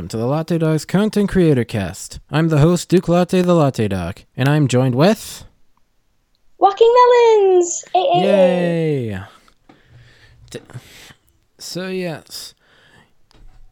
[0.00, 2.20] Welcome to the Latte Dogs Content Creator Cast.
[2.30, 5.44] I'm the host, Duke Latte the Latte Dog, and I'm joined with.
[6.56, 7.84] Walking melons!
[7.94, 9.20] Ay, ay, ay.
[10.54, 10.60] Yay!
[11.58, 12.54] So, yes.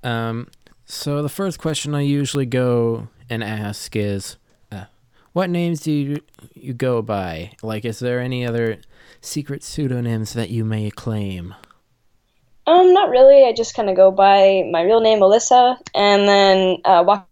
[0.04, 0.48] Um,
[0.84, 4.36] so, the first question I usually go and ask is
[4.70, 4.84] uh,
[5.32, 6.20] What names do you,
[6.52, 7.52] you go by?
[7.62, 8.82] Like, is there any other
[9.22, 11.54] secret pseudonyms that you may claim?
[12.68, 13.44] Um, not really.
[13.44, 17.26] I just kind of go by my real name, Alyssa, and then uh, walk.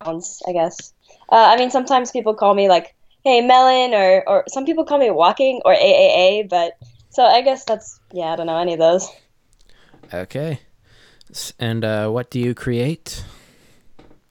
[0.00, 0.94] I guess.
[1.28, 4.96] Uh, I mean, sometimes people call me like, "Hey, Melon," or or some people call
[4.96, 6.48] me Walking or AAA.
[6.48, 6.78] But
[7.10, 8.32] so I guess that's yeah.
[8.32, 9.06] I don't know any of those.
[10.12, 10.60] Okay.
[11.58, 13.22] And uh, what do you create?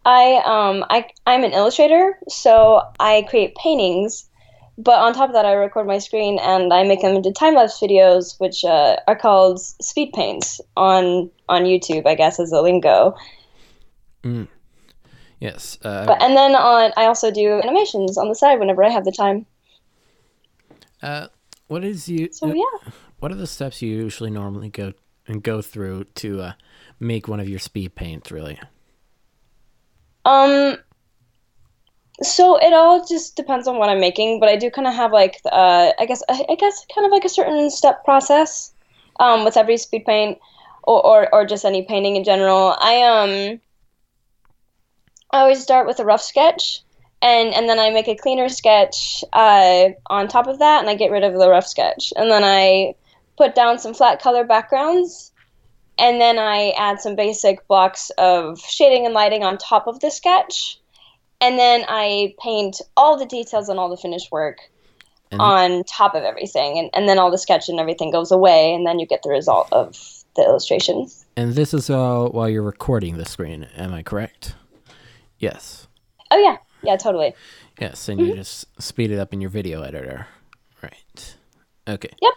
[0.05, 4.28] I um I I'm an illustrator, so I create paintings.
[4.81, 7.55] But on top of that, I record my screen and I make them into time
[7.55, 12.07] lapse videos, which uh, are called speed paints on on YouTube.
[12.07, 13.13] I guess is the lingo.
[15.39, 15.77] Yes.
[15.81, 19.03] Uh, But and then on I also do animations on the side whenever I have
[19.03, 19.45] the time.
[21.03, 21.27] uh,
[21.67, 22.29] what is you?
[22.31, 22.91] So yeah.
[23.19, 24.93] What are the steps you usually normally go
[25.27, 26.53] and go through to uh,
[27.01, 28.31] make one of your speed paints?
[28.31, 28.59] Really?
[30.23, 30.77] Um.
[32.21, 35.11] So it all just depends on what I'm making, but I do kind of have
[35.11, 38.73] like uh, I guess I, guess kind of like a certain step process,
[39.19, 40.37] um, with every speed paint,
[40.83, 42.75] or, or or just any painting in general.
[42.79, 43.61] I um.
[45.31, 46.81] I always start with a rough sketch,
[47.21, 50.95] and and then I make a cleaner sketch uh, on top of that, and I
[50.95, 52.95] get rid of the rough sketch, and then I
[53.37, 55.31] put down some flat color backgrounds,
[55.99, 60.09] and then I add some basic blocks of shading and lighting on top of the
[60.09, 60.79] sketch,
[61.41, 64.57] and then I paint all the details and all the finished work
[65.31, 68.73] And on top of everything, and, and then all the sketch and everything goes away,
[68.73, 69.95] and then you get the result of
[70.35, 71.07] the illustration.
[71.35, 73.67] and this is all while you're recording the screen.
[73.75, 74.55] Am I correct?
[75.37, 75.87] Yes.
[76.31, 77.33] Oh yeah, yeah, totally.
[77.79, 80.27] Yes, and you just speed it up in your video editor.
[80.83, 81.35] Right.
[81.87, 82.11] Okay.
[82.21, 82.33] Yep.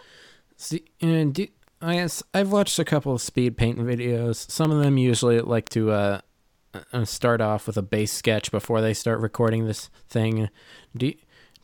[0.57, 1.47] See, and do,
[1.81, 4.49] I guess I've watched a couple of speed paint videos.
[4.49, 6.21] Some of them usually like to uh,
[6.91, 10.49] uh, start off with a base sketch before they start recording this thing.
[10.95, 11.15] Do you,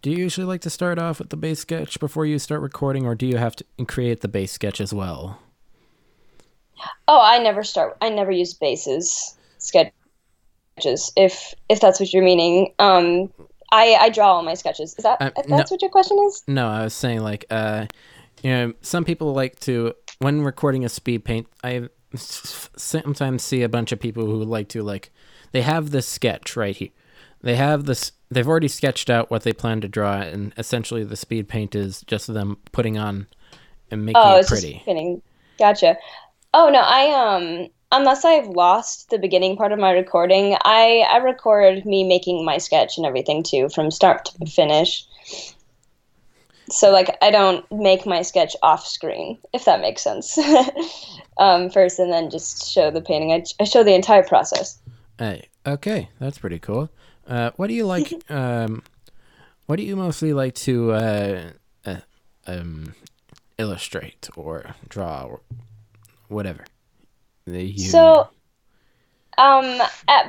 [0.01, 3.05] do you usually like to start off with the base sketch before you start recording,
[3.05, 5.39] or do you have to create the base sketch as well?
[7.07, 7.97] Oh, I never start.
[8.01, 11.11] I never use bases sketches.
[11.15, 13.31] If if that's what you're meaning, um,
[13.71, 14.95] I I draw all my sketches.
[14.97, 16.43] Is that if that's what your question is?
[16.47, 17.87] No, I was saying like, uh,
[18.43, 21.47] you know, some people like to when recording a speed paint.
[21.63, 25.11] I sometimes see a bunch of people who like to like,
[25.51, 26.89] they have this sketch right here.
[27.41, 28.11] They have this.
[28.29, 32.01] They've already sketched out what they plan to draw, and essentially the speed paint is
[32.01, 33.27] just them putting on
[33.89, 34.81] and making Oh, it it's pretty.
[34.85, 35.21] just.
[35.57, 35.97] Gotcha.
[36.53, 41.17] Oh no, I um unless I've lost the beginning part of my recording, I I
[41.17, 45.05] record me making my sketch and everything too from start to finish.
[46.71, 50.37] So like I don't make my sketch off screen, if that makes sense.
[51.37, 53.31] um, first and then just show the painting.
[53.31, 54.79] I, I show the entire process.
[55.17, 56.89] Hey, okay, that's pretty cool.
[57.27, 58.13] Uh, what do you like?
[58.31, 58.83] um,
[59.65, 61.49] what do you mostly like to uh,
[61.85, 61.97] uh,
[62.47, 62.95] um,
[63.57, 65.41] illustrate or draw or
[66.27, 66.65] whatever?
[67.45, 68.29] You, So,
[69.37, 69.81] um,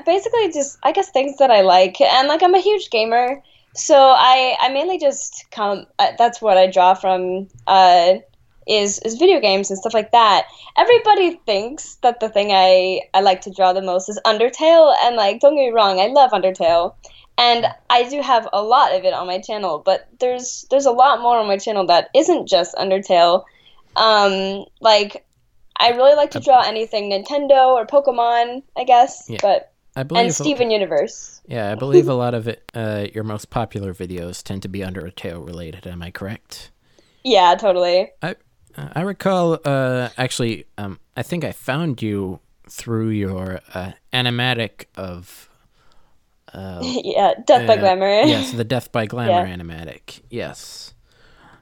[0.05, 3.43] basically, just I guess things that I like, and like I'm a huge gamer,
[3.75, 5.87] so I I mainly just come.
[5.99, 7.49] Uh, that's what I draw from.
[7.67, 8.19] Uh,
[8.67, 10.47] is is video games and stuff like that.
[10.77, 15.17] Everybody thinks that the thing I I like to draw the most is Undertale, and
[15.17, 16.95] like don't get me wrong, I love Undertale.
[17.39, 20.93] And I do have a lot of it on my channel, but there's there's a
[20.93, 23.45] lot more on my channel that isn't just Undertale.
[23.97, 25.25] Um, like
[25.79, 29.25] I really like to draw anything Nintendo or Pokemon, I guess.
[29.29, 29.39] Yeah.
[29.41, 30.25] But I believe.
[30.27, 31.41] and Steven Universe.
[31.47, 32.63] yeah, I believe a lot of it.
[32.75, 35.87] Uh, your most popular videos tend to be under a Undertale related.
[35.87, 36.71] Am I correct?
[37.25, 38.09] Yeah, totally.
[38.23, 38.37] I
[38.77, 39.59] I recall.
[39.65, 42.39] Uh, actually, um, I think I found you
[42.69, 45.49] through your uh, animatic of.
[46.55, 48.07] Uh, yeah, Death by Uh, Glamour.
[48.25, 49.57] yes, the Death by Glamour Yeah.
[49.57, 50.21] animatic.
[50.31, 50.95] Yes,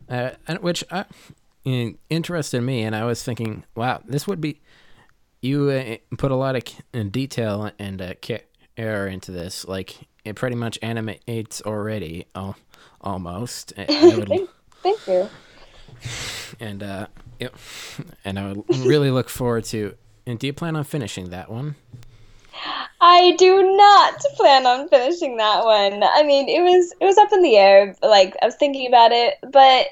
[0.08, 1.04] uh, and which uh,
[1.64, 4.60] in- interested me, and I was thinking, wow, this would be.
[5.40, 6.62] You uh, put a lot of
[6.93, 9.67] uh, detail and uh, care into this.
[9.67, 12.56] Like it pretty much animates already, al-
[13.00, 13.73] almost.
[13.76, 14.50] Would- thank,
[14.82, 15.29] thank you.
[16.61, 17.06] and uh,
[17.38, 17.55] yep,
[18.25, 19.94] and I would really look forward to.
[20.26, 21.76] And do you plan on finishing that one?
[23.00, 26.02] I do not plan on finishing that one.
[26.02, 27.94] I mean, it was it was up in the air.
[28.02, 29.87] Like I was thinking about it, but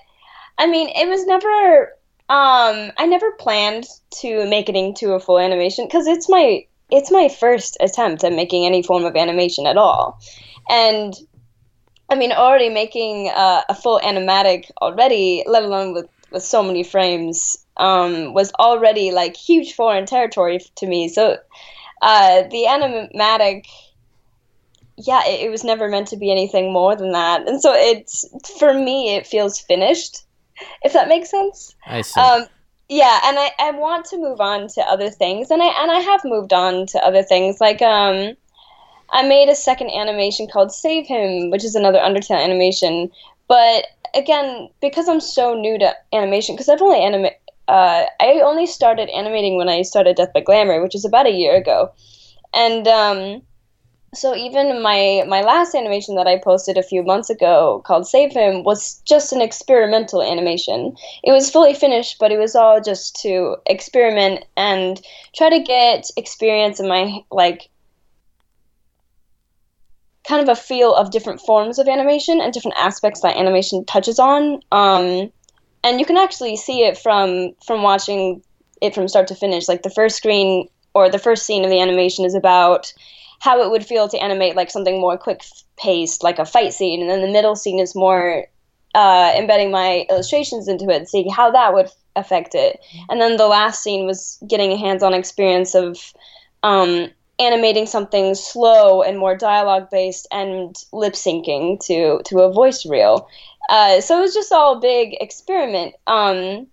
[0.59, 1.93] I mean, it was never
[2.29, 3.87] Um, I never planned
[4.17, 8.33] to make it into a full animation because it's my it's my first attempt at
[8.33, 10.19] making any form of animation at all,
[10.69, 11.15] and
[12.09, 16.83] I mean already making uh, a full animatic already, let alone with with so many
[16.83, 21.09] frames, um, was already like huge foreign territory to me.
[21.09, 21.39] So
[22.03, 23.67] uh, the animatic
[24.99, 27.47] yeah, it, it, was never meant to be anything more than that.
[27.47, 28.25] And so it's
[28.59, 30.26] for me, it feels finished,
[30.83, 31.75] if that makes sense.
[31.87, 32.21] I see.
[32.21, 32.47] Um,
[32.89, 35.99] yeah, and I, I want to move on to other things, and I and I
[35.99, 37.61] have moved on to other things.
[37.61, 38.35] Like um,
[39.11, 43.11] I made a second animation called Save Him, which is another Undertale animation.
[43.49, 47.35] But again, because I'm so new to animation, because I've only animate,
[47.69, 51.31] uh, I only started animating when I started Death by Glamour, which is about a
[51.31, 51.93] year ago,
[52.55, 53.43] and um
[54.17, 58.33] so even my my last animation that I posted a few months ago called Save
[58.33, 60.97] Him was just an experimental animation.
[61.23, 65.01] It was fully finished, but it was all just to experiment and
[65.35, 67.69] try to get experience in my like
[70.27, 74.19] kind of a feel of different forms of animation and different aspects that animation touches
[74.19, 74.61] on.
[74.73, 75.31] Um,
[75.85, 78.43] and you can actually see it from from watching
[78.81, 79.69] it from start to finish.
[79.69, 82.93] Like the first screen or the first scene of the animation is about
[83.39, 85.45] how it would feel to animate like something more quick
[85.77, 88.47] paced, like a fight scene, and then the middle scene is more
[88.95, 93.47] uh, embedding my illustrations into it, seeing how that would affect it, and then the
[93.47, 95.99] last scene was getting a hands on experience of
[96.63, 102.87] um, animating something slow and more dialogue based and lip syncing to to a voice
[102.87, 103.29] reel.
[103.69, 105.95] Uh, so it was just all a big experiment.
[106.07, 106.67] Um,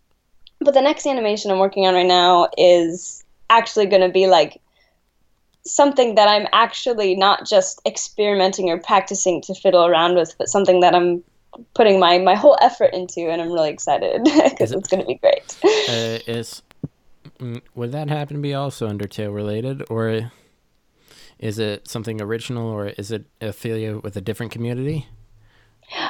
[0.60, 4.62] but the next animation I'm working on right now is actually going to be like
[5.66, 10.82] something that I'm actually not just experimenting or practicing to fiddle around with, but something
[10.82, 11.24] that I'm
[11.74, 15.08] putting my, my whole effort into, and I'm really excited because it, it's going to
[15.08, 15.58] be great.
[15.84, 16.62] Uh, is
[17.40, 20.32] mm, would that happen to be also Undertale related, or
[21.40, 25.08] is it something original, or is it affiliated with a different community?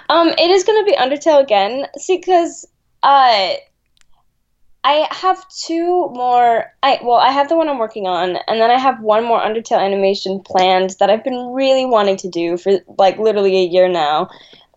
[0.09, 1.87] Um, it is going to be Undertale again.
[1.97, 2.67] See, because
[3.01, 3.53] uh,
[4.83, 6.65] I have two more.
[6.83, 9.39] I well, I have the one I'm working on, and then I have one more
[9.41, 13.87] Undertale animation planned that I've been really wanting to do for like literally a year
[13.87, 14.29] now.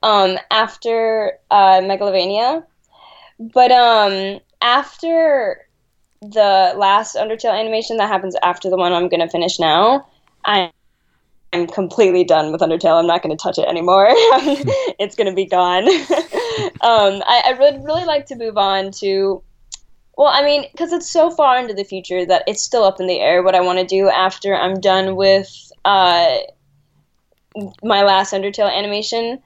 [0.02, 2.64] Um, after uh, Megalovania,
[3.40, 5.66] but um, after
[6.20, 10.06] the last Undertale animation that happens after the one I'm gonna finish now,
[10.44, 10.70] I
[11.52, 12.98] I'm completely done with Undertale.
[12.98, 14.06] I'm not going to touch it anymore.
[14.10, 15.84] it's going to be gone.
[16.82, 19.42] um, I, I would really like to move on to
[20.16, 23.06] well, I mean, because it's so far into the future that it's still up in
[23.06, 25.50] the air what I want to do after I'm done with
[25.84, 26.38] uh,
[27.82, 29.42] my last Undertale animation.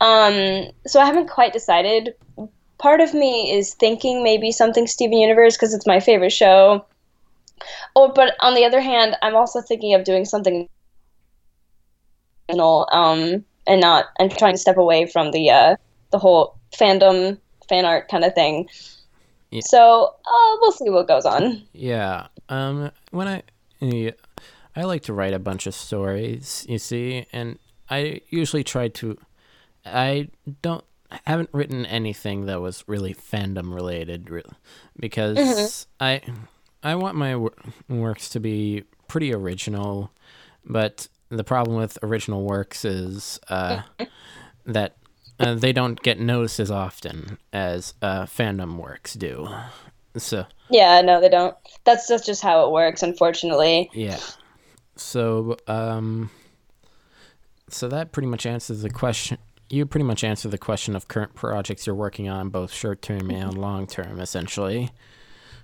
[0.00, 2.14] Um, so I haven't quite decided.
[2.78, 6.84] Part of me is thinking maybe something Steven Universe because it's my favorite show.
[7.96, 10.68] Oh, but on the other hand, I'm also thinking of doing something
[12.48, 15.76] um, and not and trying to step away from the uh,
[16.10, 17.38] the whole fandom
[17.68, 18.68] fan art kind of thing.
[19.52, 19.60] Yeah.
[19.64, 21.62] So uh, we'll see what goes on.
[21.72, 22.28] Yeah.
[22.48, 22.90] Um.
[23.10, 23.42] When I,
[23.80, 24.12] yeah,
[24.74, 26.66] I like to write a bunch of stories.
[26.68, 29.18] You see, and I usually try to.
[29.84, 30.28] I
[30.62, 30.84] don't
[31.26, 34.54] haven't written anything that was really fandom related, really,
[34.98, 35.92] because mm-hmm.
[36.00, 36.22] I
[36.82, 37.54] I want my wor-
[37.88, 40.10] works to be pretty original,
[40.64, 43.82] but the problem with original works is uh,
[44.66, 44.96] that
[45.42, 49.48] uh, they don't get noticed as often as uh, fandom works do.
[50.16, 51.56] So yeah, no, they don't.
[51.84, 53.90] That's that's just how it works, unfortunately.
[53.94, 54.18] Yeah.
[54.96, 56.30] So um,
[57.68, 59.38] so that pretty much answers the question.
[59.70, 63.30] You pretty much answer the question of current projects you're working on, both short term
[63.30, 64.90] and long term, essentially.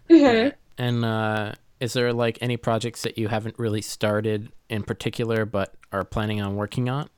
[0.09, 0.57] Mm-hmm.
[0.79, 5.75] And uh, is there like any projects that you haven't really started in particular, but
[5.93, 7.11] are planning on working on,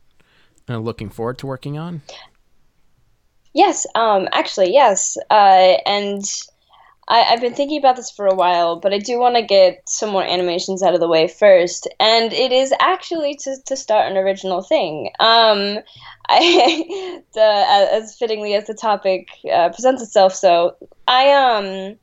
[0.67, 2.03] and looking forward to working on?
[3.53, 5.17] Yes, um, actually, yes.
[5.31, 6.25] Uh, and
[7.09, 9.89] I, have been thinking about this for a while, but I do want to get
[9.89, 11.89] some more animations out of the way first.
[11.99, 15.11] And it is actually to, to start an original thing.
[15.19, 15.79] Um,
[16.29, 17.41] I, the,
[17.93, 20.77] as fittingly as the topic uh, presents itself, so
[21.09, 21.97] I um,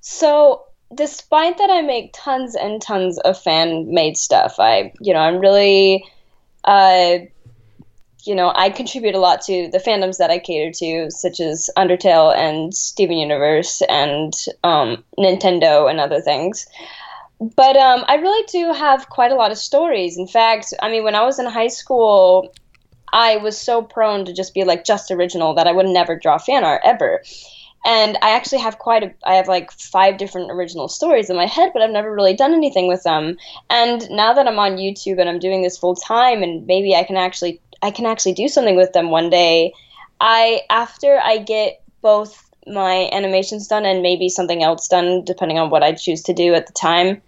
[0.00, 4.56] so despite that, I make tons and tons of fan made stuff.
[4.58, 6.04] I, you know, I'm really
[6.64, 7.18] uh
[8.24, 11.68] you know, I contribute a lot to the fandoms that I cater to, such as
[11.76, 16.66] Undertale and Steven Universe and um, Nintendo and other things.
[17.40, 20.16] But um, I really do have quite a lot of stories.
[20.16, 22.52] In fact, I mean, when I was in high school,
[23.12, 26.38] I was so prone to just be like just original that I would never draw
[26.38, 27.22] fan art ever.
[27.84, 31.46] and I actually have quite a I have like five different original stories in my
[31.46, 33.36] head, but I've never really done anything with them.
[33.70, 37.02] And now that I'm on YouTube and I'm doing this full time and maybe I
[37.02, 39.72] can actually I can actually do something with them one day.
[40.20, 45.70] I after I get both my animations done and maybe something else done depending on
[45.70, 47.20] what I choose to do at the time.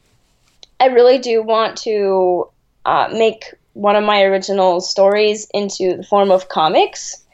[0.78, 2.48] I really do want to
[2.84, 7.24] uh, make one of my original stories into the form of comics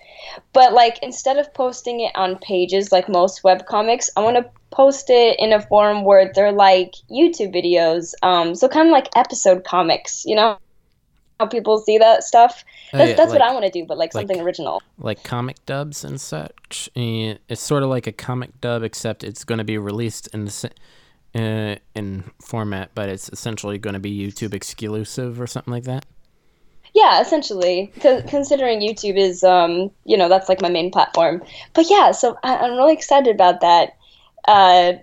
[0.53, 4.50] but like instead of posting it on pages like most web comics, I want to
[4.71, 8.15] post it in a form where they're like YouTube videos.
[8.23, 10.59] Um, so kind of like episode comics, you know?
[11.41, 12.65] How people see that stuff.
[12.93, 14.83] Oh, That's, yeah, that's like- what I want to do, but like like- something original.
[14.99, 16.91] like comic dubs and such.
[16.95, 20.45] And it's sort of like a comic dub, except it's going to be released in
[20.45, 20.71] the
[21.35, 26.05] uh, in format, but it's essentially going to be YouTube exclusive or something like that.
[26.93, 31.41] Yeah, essentially, co- considering YouTube is, um, you know, that's like my main platform.
[31.73, 33.97] But yeah, so I- I'm really excited about that.
[34.47, 34.95] Uh,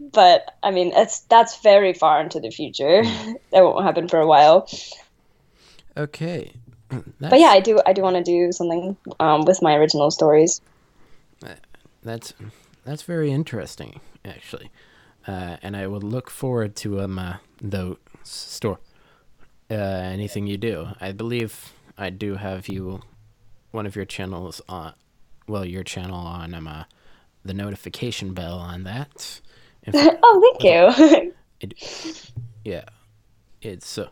[0.00, 3.02] but I mean, it's that's very far into the future.
[3.52, 4.66] that won't happen for a while.
[5.96, 6.52] Okay.
[7.20, 10.60] But yeah, I do I do want to do something um, with my original stories.
[12.02, 12.34] that's
[12.84, 14.70] that's very interesting, actually.
[15.26, 18.78] Uh, and I would look forward to um uh, the store.
[19.70, 23.00] Uh, anything you do, I believe I do have you
[23.70, 24.92] one of your channels on,
[25.48, 26.84] well, your channel on um uh,
[27.44, 29.40] the notification bell on that.
[29.94, 31.34] Oh, thank you.
[31.60, 32.30] it,
[32.64, 32.84] yeah,
[33.60, 34.08] it's uh,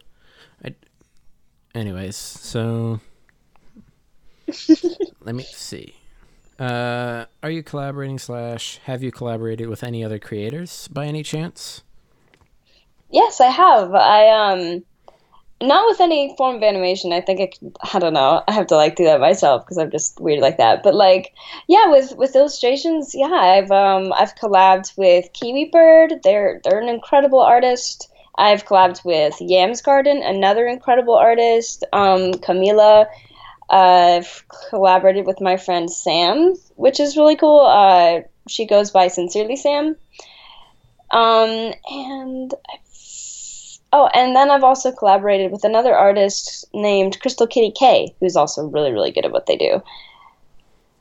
[1.74, 2.16] anyways.
[2.16, 3.00] So
[5.20, 5.94] let me see.
[6.58, 11.82] Uh, are you collaborating slash have you collaborated with any other creators by any chance?
[13.12, 13.94] yes, I have.
[13.94, 14.82] I um,
[15.60, 17.12] not with any form of animation.
[17.12, 18.42] I think I, I don't know.
[18.48, 20.82] I have to like do that myself because I'm just weird like that.
[20.82, 21.32] But like,
[21.68, 26.14] yeah, with with illustrations, yeah, I've um, I've collabed with Kiwi Bird.
[26.24, 28.08] They're they're an incredible artist.
[28.36, 31.84] I've collabed with Yams Garden, another incredible artist.
[31.92, 33.06] Um, Camila.
[33.70, 37.60] I've collaborated with my friend Sam, which is really cool.
[37.60, 39.96] Uh, she goes by Sincerely Sam.
[41.10, 47.70] Um, and I've, oh, and then I've also collaborated with another artist named Crystal Kitty
[47.70, 49.82] K, who's also really, really good at what they do.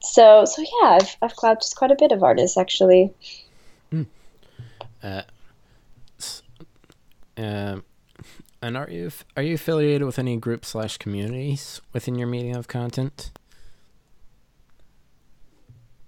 [0.02, 3.14] So, so yeah, I've I've collabed with quite a bit of artists actually.
[5.04, 5.26] Uh, s-
[7.42, 7.84] um,
[8.62, 12.68] and are you are you affiliated with any groups slash communities within your medium of
[12.68, 13.32] content?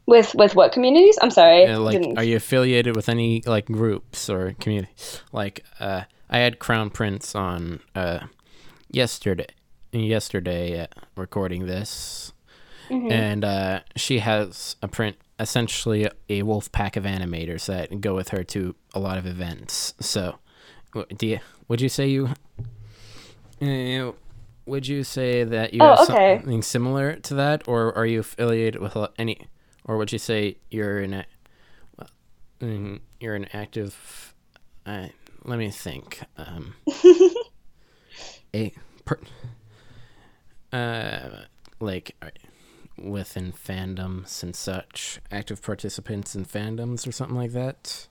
[0.05, 1.17] With with what communities?
[1.21, 1.65] I'm sorry.
[1.65, 5.21] Uh, like, didn't- are you affiliated with any like groups or communities?
[5.31, 8.19] Like, uh, I had Crown Prince on uh,
[8.89, 9.47] yesterday.
[9.93, 12.33] Yesterday, uh, recording this,
[12.89, 13.11] Mhm.
[13.11, 18.29] and uh, she has a print essentially a wolf pack of animators that go with
[18.29, 19.93] her to a lot of events.
[19.99, 20.39] So,
[21.17, 22.29] do you, would you say you?
[23.62, 24.12] Uh,
[24.65, 26.38] would you say that you Oh, have okay.
[26.38, 29.47] something similar to that, or are you affiliated with any,
[29.85, 31.25] or would you say you're in a,
[33.19, 34.33] you're an active?
[34.85, 35.07] Uh,
[35.43, 36.21] let me think.
[36.38, 36.75] Um,
[38.53, 38.73] a
[39.05, 39.19] per,
[40.71, 41.43] uh,
[41.79, 42.29] like uh,
[42.97, 48.07] within fandoms and such, active participants in fandoms or something like that.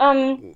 [0.00, 0.54] Um,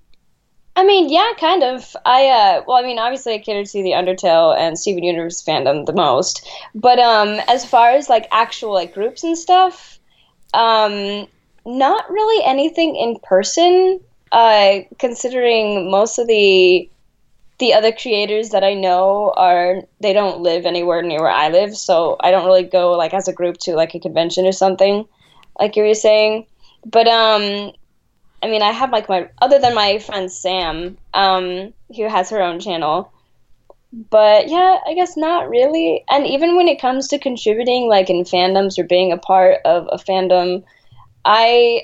[0.80, 1.94] I mean, yeah, kind of.
[2.06, 5.84] I uh, well, I mean, obviously, I cater to the Undertale and Steven Universe fandom
[5.84, 9.98] the most, but um, as far as like actual like groups and stuff,
[10.54, 11.26] um,
[11.66, 14.00] not really anything in person.
[14.32, 16.88] Uh, considering most of the
[17.58, 21.76] the other creators that I know are they don't live anywhere near where I live,
[21.76, 25.04] so I don't really go like as a group to like a convention or something,
[25.58, 26.46] like you were saying.
[26.86, 27.72] But um,
[28.42, 32.42] I mean, I have like my other than my friend Sam, um, who has her
[32.42, 33.12] own channel.
[33.92, 36.04] But yeah, I guess not really.
[36.08, 39.88] And even when it comes to contributing, like in fandoms or being a part of
[39.90, 40.64] a fandom,
[41.24, 41.82] I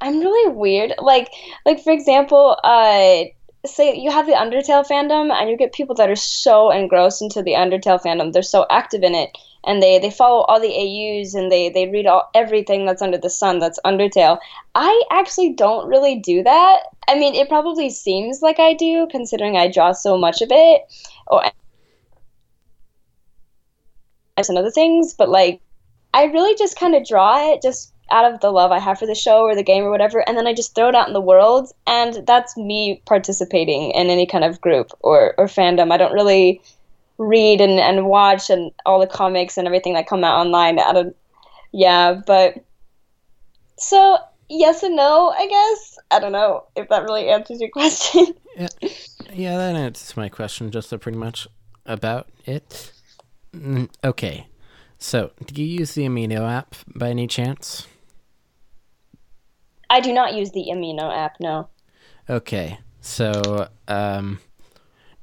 [0.00, 0.94] I'm really weird.
[0.98, 1.30] Like
[1.66, 3.24] like for example, uh,
[3.66, 7.42] say you have the Undertale fandom and you get people that are so engrossed into
[7.42, 8.32] the Undertale fandom.
[8.32, 9.30] They're so active in it
[9.64, 13.18] and they, they follow all the AUs and they, they read all everything that's under
[13.18, 14.38] the sun that's Undertale.
[14.74, 16.80] I actually don't really do that.
[17.08, 20.82] I mean, it probably seems like I do considering I draw so much of it
[21.26, 21.44] or
[24.48, 25.60] and other things, but like
[26.14, 29.06] I really just kind of draw it just out of the love I have for
[29.06, 31.14] the show or the game or whatever, and then I just throw it out in
[31.14, 35.92] the world, and that's me participating in any kind of group or, or fandom.
[35.92, 36.60] I don't really
[37.20, 40.78] read and, and watch and all the comics and everything that come out online.
[40.78, 41.16] I don't,
[41.70, 42.54] yeah, but
[43.76, 44.16] So
[44.48, 45.98] yes and no, I guess.
[46.10, 48.34] I don't know if that really answers your question.
[48.56, 48.68] Yeah,
[49.32, 51.46] yeah, that answers my question just so pretty much
[51.84, 52.92] about it.
[54.02, 54.46] Okay,
[54.98, 57.86] so do you use the Amino app by any chance?
[59.90, 61.36] I do not use the Amino app.
[61.40, 61.68] No.
[62.28, 64.38] Okay, so um,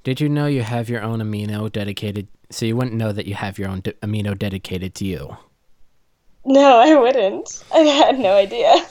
[0.07, 2.29] did you know you have your own amino dedicated?
[2.49, 5.35] So you wouldn't know that you have your own de- amino dedicated to you.
[6.45, 7.61] No, I wouldn't.
[7.73, 8.73] I had no idea.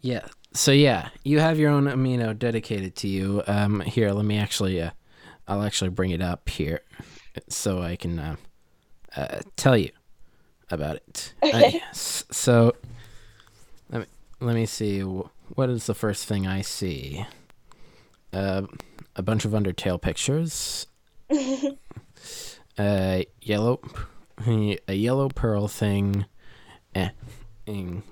[0.00, 0.26] Yeah.
[0.52, 3.44] So yeah, you have your own amino dedicated to you.
[3.46, 4.90] Um, here, let me actually, uh,
[5.46, 6.80] I'll actually bring it up here,
[7.48, 8.36] so I can uh,
[9.16, 9.90] uh, tell you
[10.72, 11.34] about it.
[11.40, 11.70] Uh, Okay.
[11.74, 12.24] yes.
[12.32, 12.74] So
[13.90, 14.06] let me
[14.40, 14.98] let me see.
[15.02, 17.24] What is the first thing I see?
[18.32, 18.62] Uh,
[19.14, 20.86] a bunch of Undertale pictures.
[22.78, 23.80] uh, yellow,
[24.46, 26.24] a yellow pearl thing,
[26.94, 27.10] eh,
[27.66, 28.02] and,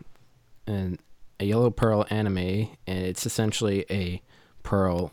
[0.66, 0.98] and
[1.38, 4.20] a yellow pearl anime, and it's essentially a
[4.62, 5.12] pearl,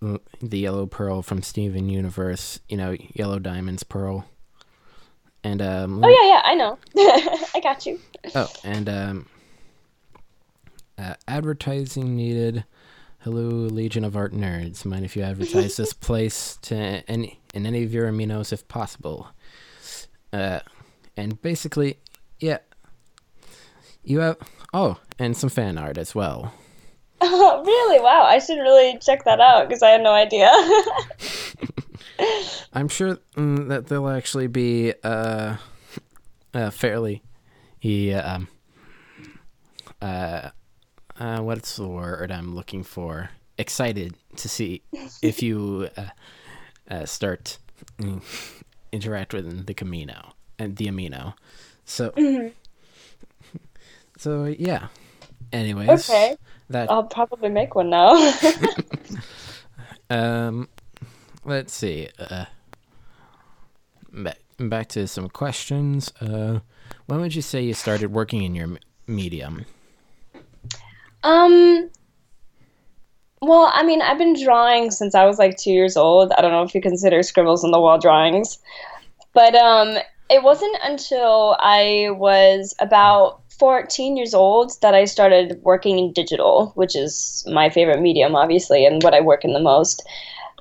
[0.00, 2.60] the yellow pearl from Steven Universe.
[2.68, 4.26] You know, Yellow Diamond's pearl.
[5.42, 6.78] And um, oh yeah, yeah, I know.
[7.54, 8.00] I got you.
[8.34, 9.26] Oh, and um,
[10.96, 12.64] uh, advertising needed.
[13.24, 14.84] Hello, Legion of Art nerds.
[14.84, 16.76] Mind if you advertise this place to
[17.08, 19.28] any in any of your aminos if possible?
[20.30, 20.60] Uh,
[21.16, 21.96] and basically,
[22.38, 22.58] yeah,
[24.02, 24.36] you have.
[24.74, 26.52] Oh, and some fan art as well.
[27.22, 27.98] Oh, really?
[27.98, 28.24] Wow.
[28.24, 30.50] I should really check that out because I had no idea.
[32.74, 35.56] I'm sure mm, that there'll actually be uh,
[36.52, 37.22] uh fairly,
[37.80, 38.48] yeah, um,
[40.02, 40.50] uh,
[41.18, 43.30] uh, what's the word I'm looking for?
[43.58, 44.82] Excited to see
[45.22, 46.06] if you uh,
[46.90, 47.58] uh, start
[47.98, 48.22] mm,
[48.92, 51.34] interact with the Camino and the Amino.
[51.84, 52.12] So,
[54.18, 54.88] so yeah.
[55.52, 56.36] Anyways, okay.
[56.70, 58.32] that I'll probably make one now.
[60.10, 60.68] Um,
[61.44, 62.08] let's see.
[62.18, 62.46] Uh,
[64.12, 66.12] back back to some questions.
[66.20, 66.60] Uh,
[67.06, 68.68] when would you say you started working in your
[69.06, 69.66] medium?
[71.24, 71.90] Um.
[73.42, 76.32] Well, I mean, I've been drawing since I was like two years old.
[76.32, 78.58] I don't know if you consider scribbles on the wall drawings,
[79.34, 79.98] but um,
[80.30, 86.72] it wasn't until I was about 14 years old that I started working in digital,
[86.74, 90.02] which is my favorite medium, obviously, and what I work in the most.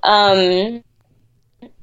[0.03, 0.83] Um,
[1.61, 1.73] and,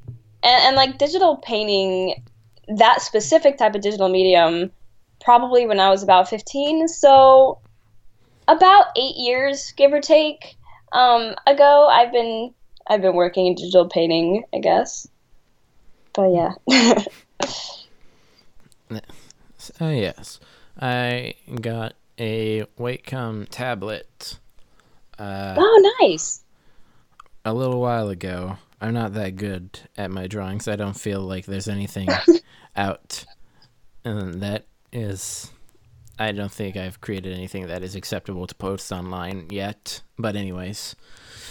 [0.43, 2.23] and like digital painting,
[2.67, 4.71] that specific type of digital medium,
[5.19, 6.87] probably when I was about 15.
[6.87, 7.59] So,
[8.47, 10.55] about eight years, give or take,
[10.91, 12.53] um, ago, I've been
[12.87, 15.07] I've been working in digital painting, I guess.
[16.13, 16.53] But yeah.
[19.79, 20.39] Oh yes,
[20.79, 24.39] I got a Wacom tablet.
[25.19, 26.41] Uh, oh, nice.
[27.45, 28.57] a little while ago.
[28.81, 30.67] I'm not that good at my drawings.
[30.67, 32.09] I don't feel like there's anything
[32.75, 33.23] out,
[34.03, 35.51] and that is.
[36.27, 40.01] I don't think I've created anything that is acceptable to post online yet.
[40.17, 40.95] But anyways,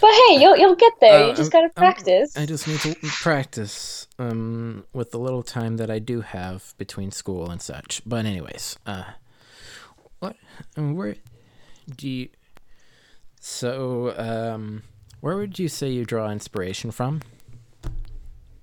[0.01, 1.25] But hey, you'll you'll get there.
[1.25, 2.37] Uh, you just I'm- gotta I'm- practice.
[2.37, 7.11] I just need to practice um, with the little time that I do have between
[7.11, 8.03] school and such.
[8.07, 9.05] But anyways, uh,
[10.21, 10.37] what,
[10.77, 11.17] um, where
[11.97, 12.29] do you?
[13.41, 14.83] So, um,
[15.21, 17.23] where would you say you draw inspiration from?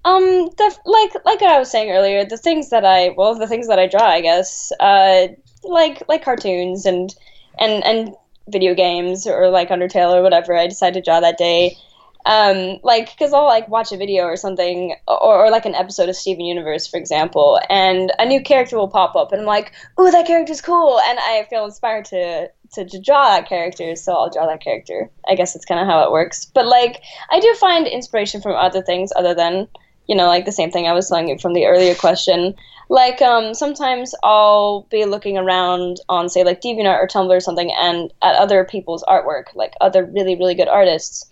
[0.05, 0.23] Um,
[0.57, 3.77] the like like I was saying earlier, the things that I well, the things that
[3.79, 5.27] I draw, I guess, uh,
[5.67, 7.13] like like cartoons and
[7.59, 8.15] and and
[8.47, 11.77] video games or like Undertale or whatever I decide to draw that day.
[12.25, 16.09] Um, like because I'll like watch a video or something or, or like an episode
[16.09, 19.71] of Steven Universe, for example, and a new character will pop up, and I'm like,
[19.99, 24.11] "Ooh, that character's cool," and I feel inspired to to, to draw that character, so
[24.11, 25.09] I'll draw that character.
[25.29, 26.45] I guess that's kind of how it works.
[26.45, 29.69] But like, I do find inspiration from other things other than
[30.07, 32.55] you know, like the same thing I was telling you from the earlier question.
[32.89, 37.71] Like, um, sometimes I'll be looking around on, say, like DeviantArt or Tumblr or something,
[37.77, 41.29] and at other people's artwork, like other really, really good artists.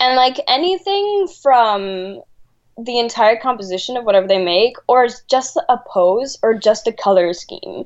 [0.00, 2.22] And like anything from
[2.78, 7.34] the entire composition of whatever they make, or just a pose, or just a color
[7.34, 7.84] scheme,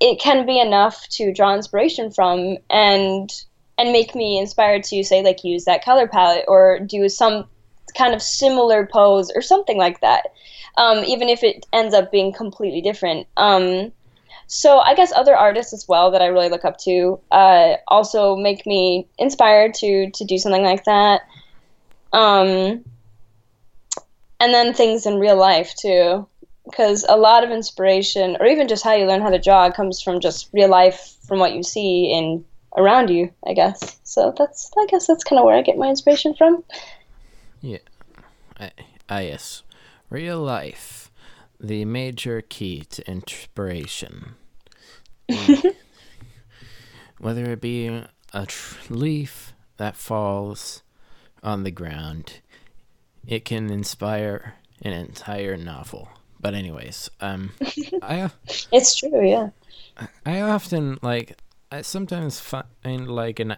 [0.00, 3.30] it can be enough to draw inspiration from and
[3.76, 7.46] and make me inspired to say like use that color palette or do some
[7.98, 10.28] kind of similar pose or something like that,
[10.76, 13.26] um, even if it ends up being completely different.
[13.36, 13.92] Um,
[14.46, 18.36] so I guess other artists as well that I really look up to uh, also
[18.36, 21.20] make me inspired to to do something like that.
[22.12, 22.84] Um,
[24.40, 26.26] and then things in real life too.
[26.70, 30.00] because a lot of inspiration, or even just how you learn how to draw, comes
[30.02, 32.44] from just real life, from what you see in
[32.76, 33.30] around you.
[33.46, 33.98] I guess.
[34.04, 36.62] So that's I guess that's kind of where I get my inspiration from.
[37.60, 37.78] Yeah.
[38.58, 38.70] I,
[39.08, 39.62] I yes.
[40.10, 41.10] Real life,
[41.60, 44.34] the major key to inspiration.
[47.18, 50.82] Whether it be a tr- leaf that falls
[51.42, 52.40] on the ground,
[53.26, 56.08] it can inspire an entire novel.
[56.40, 57.50] But anyways, um,
[58.02, 58.30] I
[58.72, 59.50] It's true, yeah.
[60.24, 61.36] I often like
[61.70, 63.56] I sometimes find like an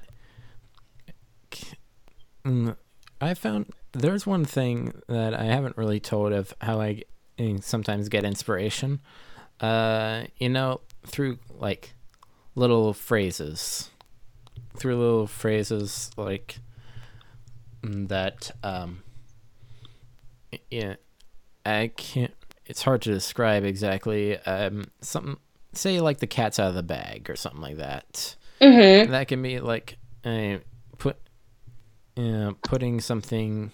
[3.20, 7.02] I found there's one thing that I haven't really told of how I
[7.60, 9.00] sometimes get inspiration.
[9.60, 11.94] Uh, you know, through like
[12.54, 13.90] little phrases,
[14.76, 16.58] through little phrases like
[17.82, 18.50] mm, that.
[18.62, 19.02] Um,
[20.70, 20.96] yeah,
[21.64, 22.34] I can't.
[22.66, 24.38] It's hard to describe exactly.
[24.38, 25.36] Um, something
[25.72, 28.36] say like the cat's out of the bag or something like that.
[28.60, 29.10] Mm-hmm.
[29.10, 30.56] That can be like uh,
[30.98, 31.16] put
[32.20, 33.72] uh, putting something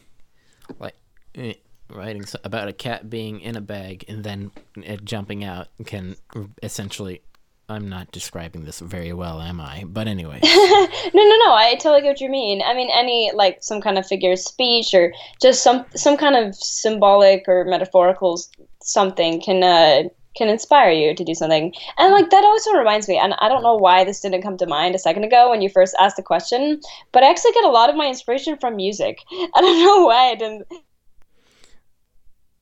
[0.78, 0.94] like
[1.36, 1.52] uh,
[1.90, 6.16] writing about a cat being in a bag and then it jumping out can
[6.62, 7.22] essentially.
[7.68, 9.82] I'm not describing this very well, am I?
[9.88, 11.52] But anyway, no, no, no.
[11.52, 12.62] I totally get what you mean.
[12.64, 16.36] I mean, any like some kind of figure of speech or just some some kind
[16.36, 18.40] of symbolic or metaphorical
[18.82, 21.72] something can uh, can inspire you to do something.
[21.98, 23.18] And like that also reminds me.
[23.18, 25.68] And I don't know why this didn't come to mind a second ago when you
[25.68, 26.80] first asked the question,
[27.12, 29.18] but I actually get a lot of my inspiration from music.
[29.32, 30.66] I don't know why I didn't.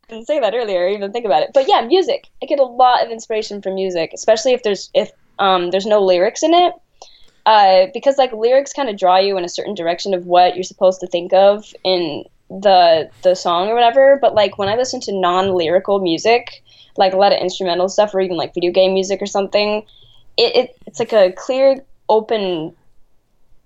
[0.08, 1.50] Didn't say that earlier, or even think about it.
[1.54, 2.28] But yeah, music.
[2.42, 6.00] I get a lot of inspiration from music, especially if there's if um, there's no
[6.02, 6.74] lyrics in it
[7.46, 10.64] uh, because like lyrics kind of draw you in a certain direction of what you're
[10.64, 14.18] supposed to think of in the the song or whatever.
[14.20, 16.62] But like when I listen to non-lyrical music,
[16.96, 19.84] like a lot of instrumental stuff or even like video game music or something,
[20.36, 22.74] it, it it's like a clear, open,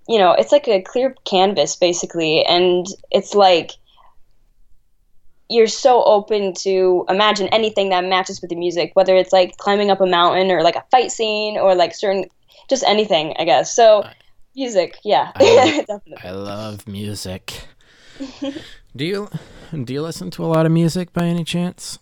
[0.09, 3.73] you know, it's like a clear canvas basically, and it's like
[5.51, 9.91] you're so open to imagine anything that matches with the music, whether it's like climbing
[9.91, 12.27] up a mountain or like a fight scene or like certain
[12.69, 13.75] just anything, I guess.
[13.75, 14.07] So
[14.55, 15.87] music, yeah, I-.
[16.25, 17.65] I love music.
[18.97, 19.29] do you
[19.85, 21.99] do you listen to a lot of music by any chance?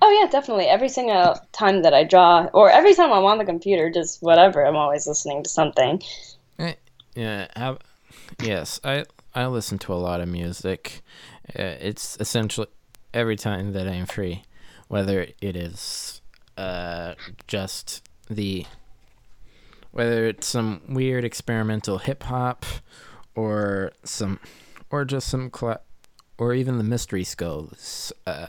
[0.00, 0.66] Oh yeah, definitely.
[0.66, 4.64] Every single time that I draw, or every time I'm on the computer, just whatever,
[4.64, 6.02] I'm always listening to something.
[6.58, 6.74] Eh,
[7.14, 7.78] Yeah, how,
[8.40, 11.02] yes, I I listen to a lot of music.
[11.48, 12.68] Uh, it's essentially
[13.12, 14.42] every time that I'm free,
[14.88, 16.20] whether it is
[16.56, 17.14] uh
[17.46, 18.66] just the
[19.92, 22.64] whether it's some weird experimental hip hop
[23.34, 24.38] or some
[24.90, 25.80] or just some cla-
[26.36, 28.12] or even the mystery skulls.
[28.26, 28.48] Uh,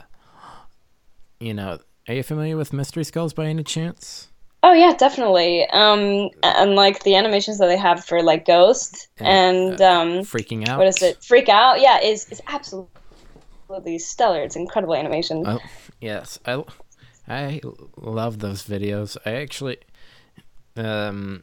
[1.40, 4.28] you know, are you familiar with mystery skulls by any chance?
[4.62, 5.66] Oh yeah, definitely.
[5.70, 10.78] Um, and like the animations that they have for like Ghost and um, Freaking out.
[10.78, 11.24] what is it?
[11.24, 11.80] Freak Out.
[11.80, 14.42] Yeah, is is absolutely stellar.
[14.42, 15.44] It's incredible animation.
[15.46, 15.60] Oh,
[16.00, 16.38] yes.
[16.44, 16.62] I,
[17.26, 17.60] I
[17.96, 19.16] love those videos.
[19.24, 19.78] I actually,
[20.76, 21.40] um,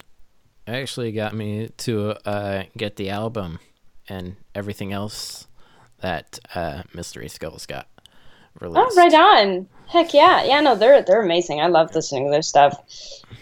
[0.68, 3.60] actually got me to uh, get the album
[4.08, 5.48] and everything else
[6.02, 7.88] that uh, Mystery Skulls got
[8.60, 8.92] released.
[8.92, 9.68] Oh, right on.
[9.88, 10.60] Heck yeah, yeah.
[10.60, 11.62] No, they're they're amazing.
[11.62, 12.78] I love listening to their stuff,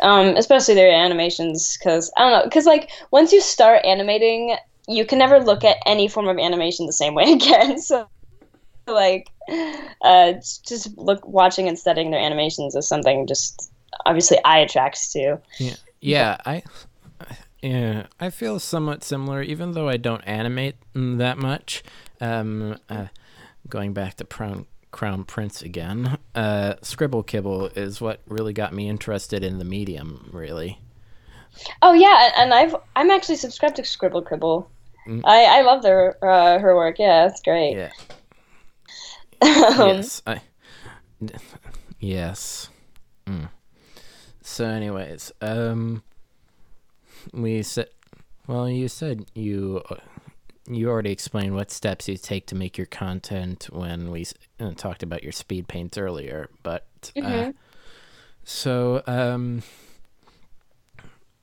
[0.01, 1.77] um, especially their animations.
[1.77, 4.55] Because I don't know, because like once you start animating,
[4.87, 7.77] you can never look at any form of animation the same way again.
[7.81, 8.07] So,
[8.87, 9.31] like,
[10.03, 10.33] uh,
[10.67, 13.71] just look watching and studying their animations is something just
[14.05, 15.39] obviously I attracts to.
[15.57, 16.37] Yeah, yeah.
[16.45, 16.61] I,
[17.63, 21.83] yeah, I feel somewhat similar, even though I don't animate mm, that much.
[22.21, 23.07] Um, uh,
[23.67, 28.87] going back to Crown Crown Prince again, uh, Scribble Kibble is what really got me
[28.87, 30.29] interested in the medium.
[30.31, 30.79] Really.
[31.81, 34.71] Oh yeah, and I've I'm actually subscribed to Scribble Kibble.
[35.05, 35.19] Mm.
[35.25, 36.97] I I love their uh, her work.
[36.97, 37.75] Yeah, it's great.
[37.75, 37.91] Yeah.
[39.41, 40.21] Um, yes.
[40.25, 40.41] I.
[41.99, 42.69] Yes.
[43.27, 43.49] Mm.
[44.41, 46.03] So, anyways, um,
[47.33, 47.89] we said,
[48.47, 49.95] well, you said you uh,
[50.67, 54.25] you already explained what steps you take to make your content when we
[54.59, 57.53] uh, talked about your speed paints earlier, but uh, Mhm.
[58.43, 59.61] so um,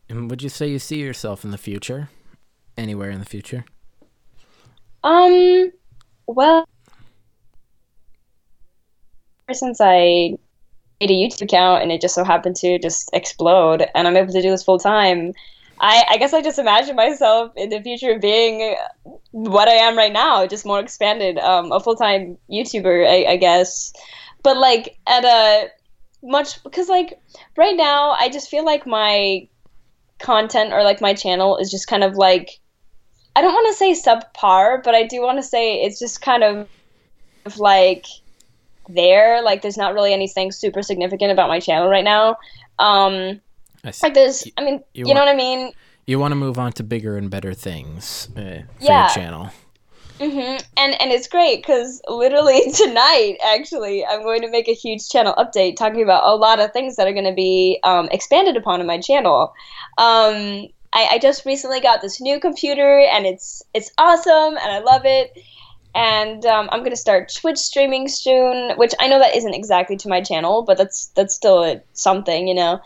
[0.08, 2.08] and would you say you see yourself in the future,
[2.76, 3.64] anywhere in the future?
[5.04, 5.72] Um,
[6.26, 6.66] well,
[9.48, 10.36] ever since I
[11.00, 14.32] made a YouTube account and it just so happened to just explode, and I'm able
[14.32, 15.32] to do this full time,
[15.82, 18.76] I, I guess I just imagine myself in the future being
[19.32, 23.36] what I am right now, just more expanded, um, a full time YouTuber, I, I
[23.36, 23.92] guess.
[24.44, 25.70] but like at a
[26.22, 27.20] much because like
[27.56, 29.48] right now I just feel like my
[30.20, 32.60] content or like my channel is just kind of like
[33.34, 36.44] I don't want to say subpar, but I do want to say it's just kind
[36.44, 36.68] of
[37.58, 38.06] like
[38.88, 39.42] there.
[39.42, 42.36] Like there's not really anything super significant about my channel right now.
[42.78, 43.40] Um,
[43.84, 44.06] I see.
[44.06, 45.72] like there's, I mean, you you, know want- what I mean?
[46.06, 49.00] You want to move on to bigger and better things uh, for Yeah.
[49.02, 49.50] your channel.
[50.18, 55.08] hmm And and it's great because literally tonight, actually, I'm going to make a huge
[55.08, 58.56] channel update talking about a lot of things that are going to be um, expanded
[58.56, 59.52] upon in my channel.
[59.98, 64.80] Um, I, I just recently got this new computer, and it's it's awesome, and I
[64.80, 65.32] love it.
[65.94, 69.96] And um, I'm going to start Twitch streaming soon, which I know that isn't exactly
[69.98, 72.80] to my channel, but that's that's still something, you know.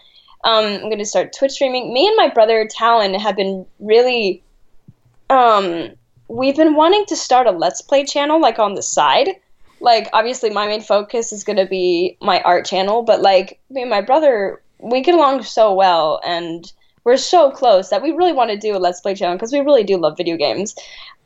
[0.47, 1.93] Um, I'm going to start Twitch streaming.
[1.93, 4.43] Me and my brother Talon have been really
[5.29, 5.91] um
[6.29, 9.29] we've been wanting to start a let's play channel like on the side.
[9.81, 13.83] Like obviously my main focus is going to be my art channel but like me
[13.83, 18.33] and my brother we get along so well and we're so close that we really
[18.33, 20.77] want to do a let's play channel because we really do love video games.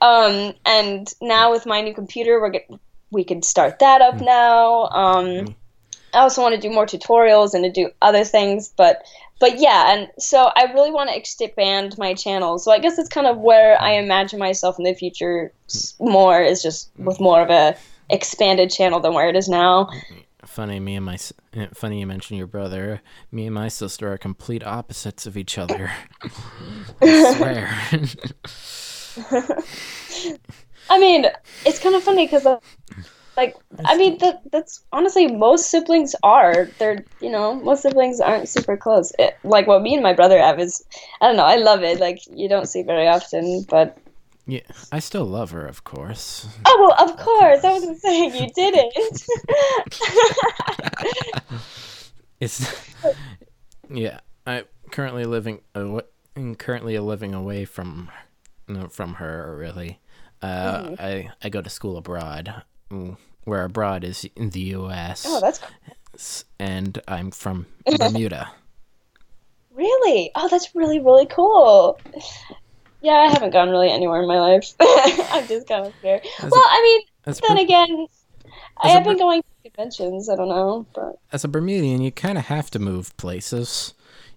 [0.01, 2.71] Um and now with my new computer we're get-
[3.11, 4.89] we can start that up now.
[4.89, 5.55] Um
[6.13, 9.03] I also want to do more tutorials and to do other things, but
[9.41, 12.59] but yeah, and so I really want to expand my channel.
[12.59, 15.51] So I guess it's kind of where I imagine myself in the future
[15.99, 17.25] more is just with mm-hmm.
[17.25, 17.77] more of a
[18.11, 19.85] expanded channel than where it is now.
[19.85, 20.17] Mm-hmm.
[20.47, 21.17] Funny, me and my
[21.57, 23.03] uh, funny you mentioned your brother.
[23.31, 25.93] Me and my sister are complete opposites of each other.
[27.03, 27.79] I swear.
[30.91, 31.27] I mean,
[31.65, 32.59] it's kind of funny because uh,
[33.37, 36.69] like I mean that that's honestly most siblings are.
[36.79, 39.13] They're you know most siblings aren't super close.
[39.19, 40.85] It, like what me and my brother have is
[41.21, 41.45] I don't know.
[41.45, 42.01] I love it.
[42.01, 43.97] Like you don't see very often, but
[44.47, 46.49] yeah, I still love her, of course.
[46.67, 47.65] Oh well, of course.
[47.65, 48.93] I wasn't saying you didn't.
[52.41, 52.75] It's
[53.91, 54.21] yeah.
[54.47, 58.11] I currently living I'm currently living away from
[58.67, 59.57] no, from her.
[59.59, 60.01] Really,
[60.43, 60.95] uh, Mm-hmm.
[60.99, 62.63] I I go to school abroad,
[63.45, 65.25] where abroad is in the U.S.
[65.27, 65.61] oh, that's
[66.15, 67.67] s- and I'm from
[67.99, 68.51] Bermuda.
[69.75, 70.31] really.
[70.35, 71.99] Oh, that's really really cool.
[73.03, 74.75] Yeah, I haven't gone really anywhere in my life.
[74.81, 76.23] I'm just kind of scared.
[76.41, 78.07] As Well, a- I mean, then Ber- again,
[78.83, 80.29] I have been Ber- going to conventions.
[80.29, 83.95] I don't know, but as a Bermudian, you kind of have to move places.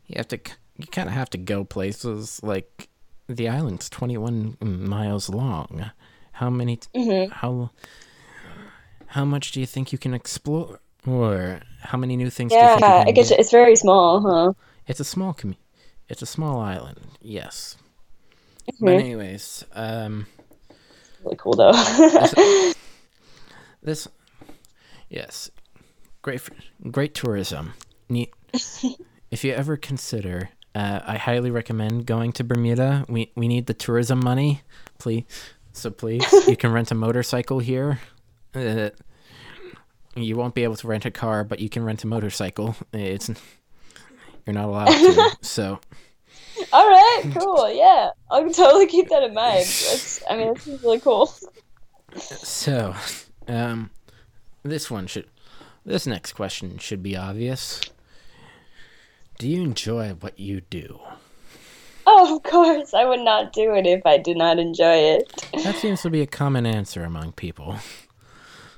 [0.07, 0.39] You have to
[0.77, 2.39] you kind of have to go places.
[2.43, 2.87] Like
[3.27, 5.91] the island's 21 miles long.
[6.33, 6.77] How many?
[6.77, 7.31] T- Mhm.
[7.31, 7.69] How
[9.13, 10.80] how much do you think you can explore?
[11.06, 12.52] Or how many new things?
[12.52, 14.54] yeah, do you think you I can guess it's very small, huh?
[14.88, 15.36] It's a small
[16.10, 16.99] It's a small island.
[17.21, 17.78] Yes.
[18.80, 18.99] But Mhm.
[18.99, 20.26] anyways, um,
[21.23, 21.73] Really cool though.
[23.84, 24.08] this,
[25.10, 25.52] yes,
[26.21, 26.41] great,
[26.91, 27.73] great tourism.
[28.10, 28.34] Neat.
[29.32, 33.06] if you ever consider, uh, I highly recommend going to Bermuda.
[33.08, 34.62] We we need the tourism money,
[34.97, 35.26] please.
[35.73, 37.99] So please, you can rent a motorcycle here.
[38.55, 38.89] Uh,
[40.15, 42.75] you won't be able to rent a car, but you can rent a motorcycle.
[42.91, 43.29] It's
[44.45, 45.37] you're not allowed to.
[45.41, 45.79] So
[46.71, 47.71] All right, cool.
[47.71, 49.59] Yeah, I'll totally keep that in mind.
[49.65, 51.33] That's, I mean, this is really cool.
[52.15, 52.93] So,
[53.47, 53.89] um,
[54.63, 55.27] this one should,
[55.85, 57.81] this next question should be obvious.
[59.39, 60.99] Do you enjoy what you do?
[62.05, 62.93] Oh, of course.
[62.93, 65.47] I would not do it if I did not enjoy it.
[65.63, 67.77] That seems to be a common answer among people.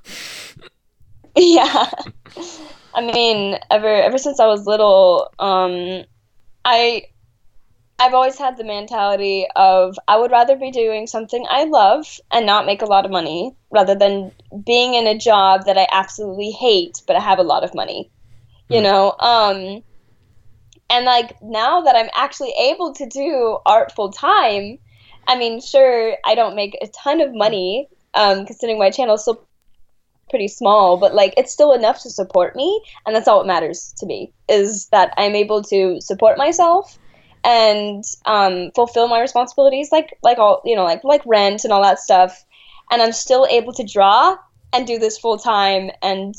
[1.37, 1.89] Yeah.
[2.93, 6.05] I mean, ever ever since I was little, um,
[6.65, 7.05] I
[7.99, 12.45] I've always had the mentality of I would rather be doing something I love and
[12.45, 14.33] not make a lot of money rather than
[14.65, 18.11] being in a job that I absolutely hate but I have a lot of money.
[18.69, 18.83] You Hmm.
[18.83, 19.83] know, um
[20.89, 24.77] and like now that I'm actually able to do art full time,
[25.27, 29.21] I mean, sure, I don't make a ton of money um considering my channel is
[29.21, 29.44] still
[30.35, 33.93] pretty small, but like it's still enough to support me, and that's all that matters
[33.99, 36.99] to me is that I'm able to support myself
[37.45, 41.81] and um, fulfill my responsibilities, like like all you know, like like rent and all
[41.83, 42.43] that stuff,
[42.91, 44.35] and I'm still able to draw
[44.73, 46.35] and do this full time and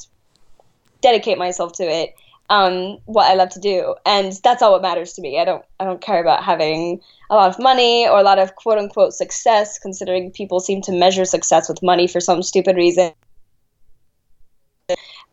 [1.00, 2.14] dedicate myself to it.
[2.50, 5.40] Um, what I love to do, and that's all what matters to me.
[5.40, 8.56] I don't I don't care about having a lot of money or a lot of
[8.56, 13.14] quote unquote success, considering people seem to measure success with money for some stupid reason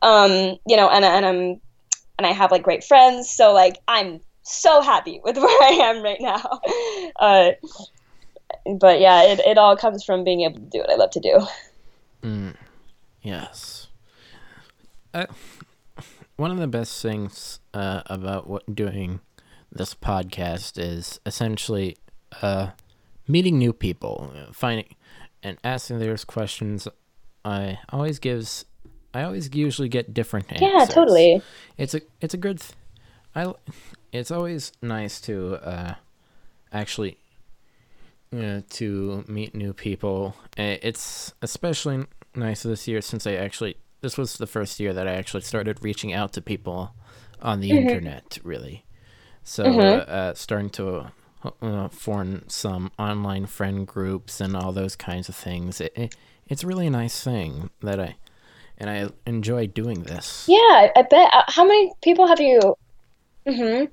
[0.04, 1.62] um you know and, and i'm
[2.18, 6.04] and i have like great friends so like i'm so happy with where i am
[6.04, 6.60] right now
[7.20, 7.52] uh
[8.80, 11.20] but yeah it, it all comes from being able to do what i love to
[11.20, 11.40] do
[12.24, 12.56] Mm,
[13.22, 13.88] yes.
[15.14, 15.26] uh,
[16.38, 19.20] one of the best things uh, about what doing
[19.72, 21.98] this podcast is essentially
[22.42, 22.70] uh,
[23.28, 24.96] meeting new people, finding
[25.44, 26.88] and asking those questions.
[27.44, 28.66] I always gives.
[29.14, 30.70] I always usually get different answers.
[30.74, 31.42] Yeah, totally.
[31.78, 32.60] It's a it's a good.
[32.60, 32.74] Th-
[33.36, 33.54] I.
[34.12, 35.96] It's always nice to uh,
[36.72, 37.18] actually.
[38.36, 40.36] Uh, to meet new people.
[40.58, 45.14] It's especially nice this year since I actually this was the first year that I
[45.14, 46.94] actually started reaching out to people
[47.42, 48.86] on the internet, really.
[49.44, 51.12] So, uh, uh, starting to
[51.62, 55.80] uh, form some online friend groups and all those kinds of things.
[55.80, 56.16] It, it,
[56.48, 58.16] it's really a nice thing that I,
[58.84, 60.46] and I enjoy doing this.
[60.48, 61.34] Yeah, I, bet.
[61.34, 62.60] Uh, how many people have you?
[63.48, 63.86] hmm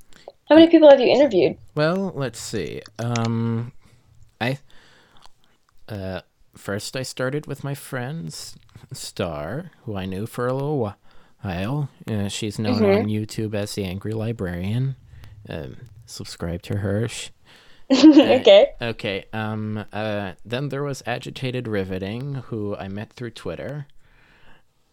[0.48, 1.57] How many people have you interviewed?
[1.76, 2.83] Well, let's see.
[2.98, 3.72] Um,
[4.40, 4.59] I,
[5.88, 6.22] uh,
[6.57, 8.57] first I started with my friends
[8.92, 10.79] Star, who I knew for a little
[11.42, 11.88] while.
[12.11, 14.96] Uh, she's known on YouTube as the Angry Librarian.
[15.48, 17.07] Um, subscribe to her.
[17.07, 17.31] Sh-
[17.92, 18.72] okay.
[18.83, 19.24] Okay.
[19.33, 19.85] Um.
[19.92, 20.33] Uh.
[20.44, 23.87] Then there was agitated riveting, who I met through Twitter,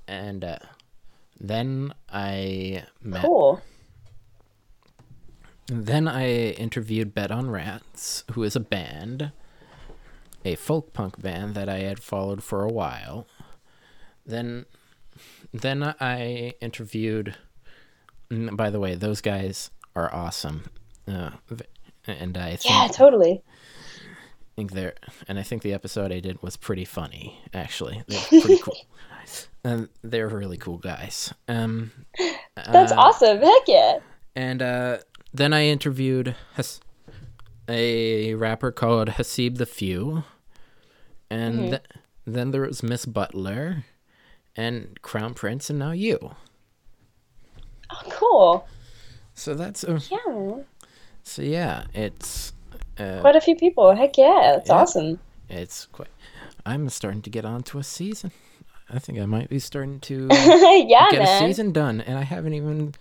[0.08, 0.58] and uh,
[1.40, 3.22] then I met.
[3.24, 3.62] Cool.
[5.68, 9.32] Then I interviewed Bet on Rats, who is a band,
[10.46, 13.28] a folk punk band that I had followed for a while.
[14.26, 14.66] Then,
[15.54, 17.36] then I interviewed.
[18.30, 20.66] By the way, those guys are awesome,
[21.08, 21.32] uh,
[22.06, 23.42] and I think Yeah, totally.
[24.56, 24.96] think they're
[25.28, 28.04] and I think the episode I did was pretty funny actually.
[28.08, 28.76] They're pretty cool.
[29.68, 31.34] And they're really cool guys.
[31.48, 31.92] Um
[32.56, 33.40] That's uh, awesome.
[33.42, 34.00] Heck yeah.
[34.36, 34.98] And uh
[35.34, 36.80] then I interviewed Has-
[37.70, 40.24] a rapper called Hasib the Few.
[41.30, 41.82] And th-
[42.26, 43.84] then there was Miss Butler
[44.56, 46.18] and Crown Prince and now you.
[47.90, 48.68] Oh, cool.
[49.34, 50.64] So that's uh, Yeah,
[51.24, 52.54] so yeah, it's
[52.98, 53.94] uh, Quite a few people.
[53.96, 54.56] Heck yeah.
[54.58, 54.76] it's Yeah.
[54.76, 55.20] awesome.
[55.50, 56.08] it's quite
[56.66, 58.32] I'm starting to get onto a season.
[58.90, 62.54] I think I might be starting to yeah, get a season done, and I haven't
[62.54, 62.94] even,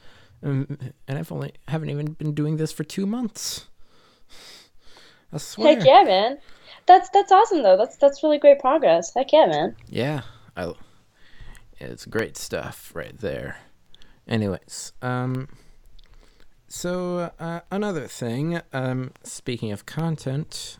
[0.42, 3.66] um, and I've only haven't even been doing this for two months.
[5.32, 5.76] I swear.
[5.76, 6.38] Heck yeah, man.
[6.86, 7.76] That's that's awesome though.
[7.76, 9.12] That's that's really great progress.
[9.14, 9.76] Heck yeah, man.
[9.88, 10.22] Yeah,
[10.56, 10.72] I,
[11.78, 13.58] it's great stuff right there.
[14.28, 15.48] Anyways, um,
[16.68, 20.78] so uh, another thing, um, speaking of content,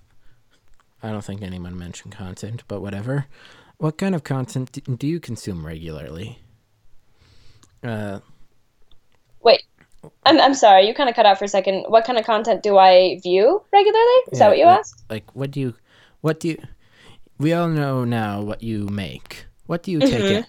[1.03, 3.27] I don't think anyone mentioned content, but whatever.
[3.79, 6.39] What kind of content do you consume regularly?
[7.85, 8.21] Uh,
[9.43, 9.63] Wait.
[10.25, 10.87] I'm I'm sorry.
[10.87, 11.85] You kind of cut out for a second.
[11.89, 14.19] What kind of content do I view regularly?
[14.33, 15.05] Is that what you like- asked?
[15.11, 15.75] Like, what do you,
[16.21, 16.59] what do you?
[17.39, 19.45] We all know now what you make.
[19.67, 20.47] What do you take it?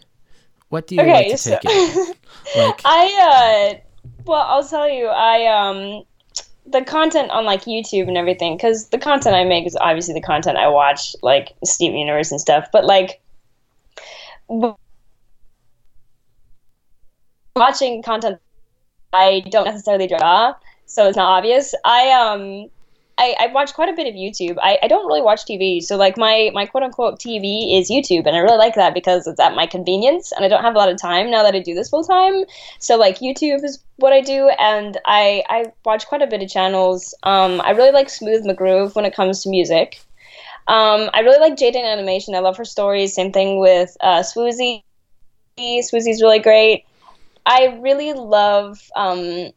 [0.69, 1.09] What do you Mm-hmm.
[1.09, 2.17] Okay, like to so take it?
[2.57, 3.79] Like, I uh
[4.25, 5.07] well, I'll tell you.
[5.07, 6.03] I um
[6.67, 10.21] the content on like YouTube and everything cuz the content I make is obviously the
[10.21, 13.21] content I watch like Steven Universe and stuff, but like
[17.55, 18.39] watching content
[19.13, 20.53] I don't necessarily draw,
[20.85, 21.73] so it's not obvious.
[21.85, 22.69] I um
[23.19, 24.57] I, I watch quite a bit of YouTube.
[24.61, 28.27] I, I don't really watch TV, so like my my quote unquote TV is YouTube,
[28.27, 30.77] and I really like that because it's at my convenience, and I don't have a
[30.77, 32.43] lot of time now that I do this full time.
[32.79, 36.49] So like YouTube is what I do, and I I watch quite a bit of
[36.49, 37.15] channels.
[37.23, 39.99] Um, I really like Smooth McGroove when it comes to music.
[40.67, 42.35] Um, I really like Jaiden Animation.
[42.35, 43.15] I love her stories.
[43.15, 44.83] Same thing with uh, Swoozie.
[45.57, 46.85] Swoozie's really great.
[47.47, 49.51] I really love um,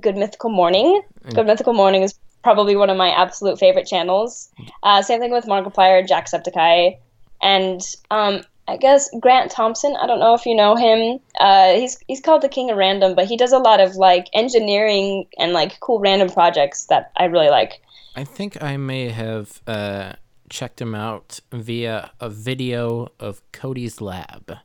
[0.00, 1.00] Good Mythical Morning.
[1.32, 4.50] Good Mythical Morning is probably one of my absolute favorite channels.
[4.82, 6.98] Uh, same thing with Markiplier, Jacksepticeye,
[7.42, 9.96] and um, I guess Grant Thompson.
[10.00, 11.20] I don't know if you know him.
[11.38, 14.28] Uh, he's he's called the King of Random, but he does a lot of like
[14.32, 17.82] engineering and like cool random projects that I really like.
[18.16, 20.12] I think I may have uh,
[20.48, 24.56] checked him out via a video of Cody's Lab,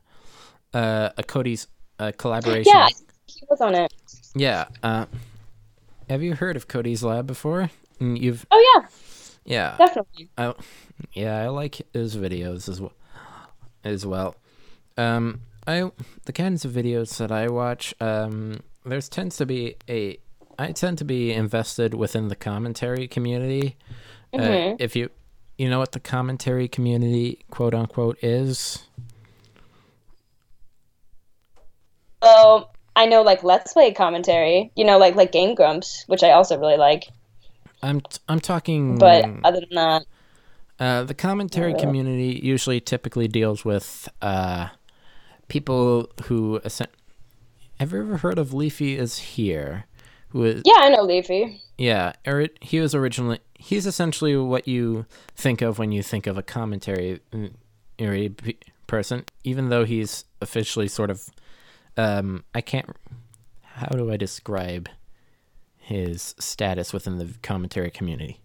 [0.74, 2.72] uh, a Cody's uh, collaboration.
[2.74, 2.88] Yeah,
[3.26, 3.92] he was on it.
[4.34, 4.66] Yeah.
[6.08, 7.70] Uh, have you heard of Cody's Lab before?
[8.00, 8.88] Mm, You've Oh yeah,
[9.44, 9.76] yeah.
[9.78, 10.28] definitely.
[10.36, 10.54] I,
[11.12, 12.92] yeah, I like his videos as well.
[13.84, 14.34] As well,
[14.96, 15.90] um, I
[16.24, 17.94] the kinds of videos that I watch.
[18.00, 20.18] Um, there's tends to be a.
[20.58, 23.76] I tend to be invested within the commentary community.
[24.34, 24.76] Uh, Mhm.
[24.80, 25.10] if you,
[25.56, 28.86] you know what the commentary community, quote unquote, is.
[32.24, 34.72] So I know like Let's Play commentary.
[34.74, 37.04] You know, like like Game Grumps, which I also really like.
[37.82, 38.98] I'm t- I'm talking.
[38.98, 40.02] But other than that,
[40.80, 44.68] Uh, the commentary community usually typically deals with uh,
[45.48, 46.88] people who essen-
[47.78, 49.84] have you ever heard of Leafy is here?
[50.30, 51.62] Who is Yeah, I know Leafy.
[51.78, 56.36] yeah, ori- he was originally he's essentially what you think of when you think of
[56.36, 57.52] a commentary mm,
[58.86, 61.28] person, even though he's officially sort of
[61.96, 62.88] um I can't
[63.62, 64.88] how do I describe
[65.78, 68.40] his status within the commentary community?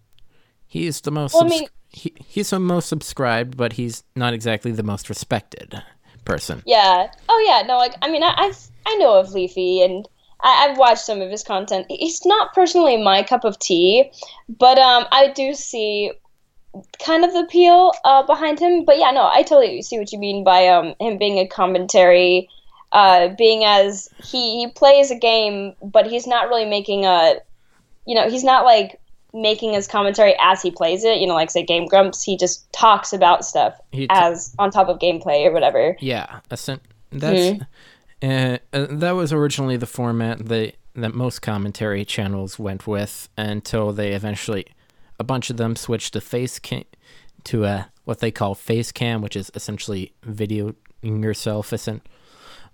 [0.66, 4.72] He's the most Well, I mean- he, he's the most subscribed, but he's not exactly
[4.72, 5.82] the most respected
[6.24, 6.62] person.
[6.64, 7.10] Yeah.
[7.28, 7.66] Oh yeah.
[7.66, 7.76] No.
[7.76, 10.08] Like I mean, I, I've I know of Leafy, and
[10.40, 11.86] I, I've watched some of his content.
[11.90, 14.10] He's not personally my cup of tea,
[14.48, 16.12] but um, I do see
[17.04, 18.84] kind of the appeal uh, behind him.
[18.86, 22.48] But yeah, no, I totally see what you mean by um him being a commentary.
[22.92, 27.36] Uh, being as he, he plays a game, but he's not really making a,
[28.06, 29.00] you know, he's not like
[29.32, 31.18] making his commentary as he plays it.
[31.18, 34.88] You know, like say Game Grumps, he just talks about stuff t- as on top
[34.88, 35.96] of gameplay or whatever.
[36.00, 36.40] Yeah,
[37.12, 37.60] that's
[38.22, 43.92] uh, uh, that was originally the format that that most commentary channels went with until
[43.92, 44.66] they eventually
[45.18, 46.84] a bunch of them switched to face cam
[47.44, 52.02] to a what they call face cam, which is essentially videoing yourself, essen-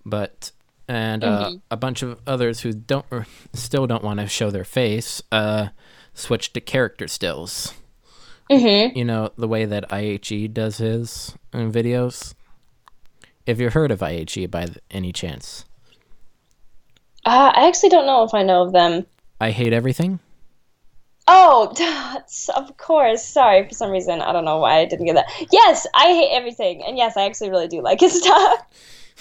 [0.09, 0.51] but
[0.89, 3.05] and uh, a bunch of others who don't
[3.53, 5.69] still don't want to show their face uh,
[6.15, 7.75] switched to character stills.
[8.51, 8.97] Mm-hmm.
[8.97, 12.35] You know the way that IHE does his videos.
[13.47, 15.65] Have you heard of IHE by any chance?
[17.25, 19.05] Uh, I actually don't know if I know of them.
[19.41, 20.19] I hate everything.
[21.27, 23.23] Oh, that's- of course.
[23.23, 25.27] Sorry, for some reason I don't know why I didn't get that.
[25.53, 28.67] Yes, I hate everything, and yes, I actually really do like his stuff.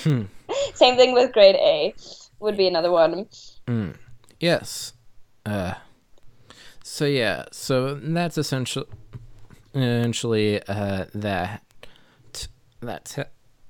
[0.03, 0.23] Hmm.
[0.73, 1.93] Same thing with Grade A,
[2.39, 3.27] would be another one.
[4.39, 4.93] Yes.
[5.45, 5.73] Uh.
[6.83, 7.45] So yeah.
[7.51, 8.87] So that's essentially,
[9.73, 11.63] essentially uh, that.
[12.79, 13.17] That's.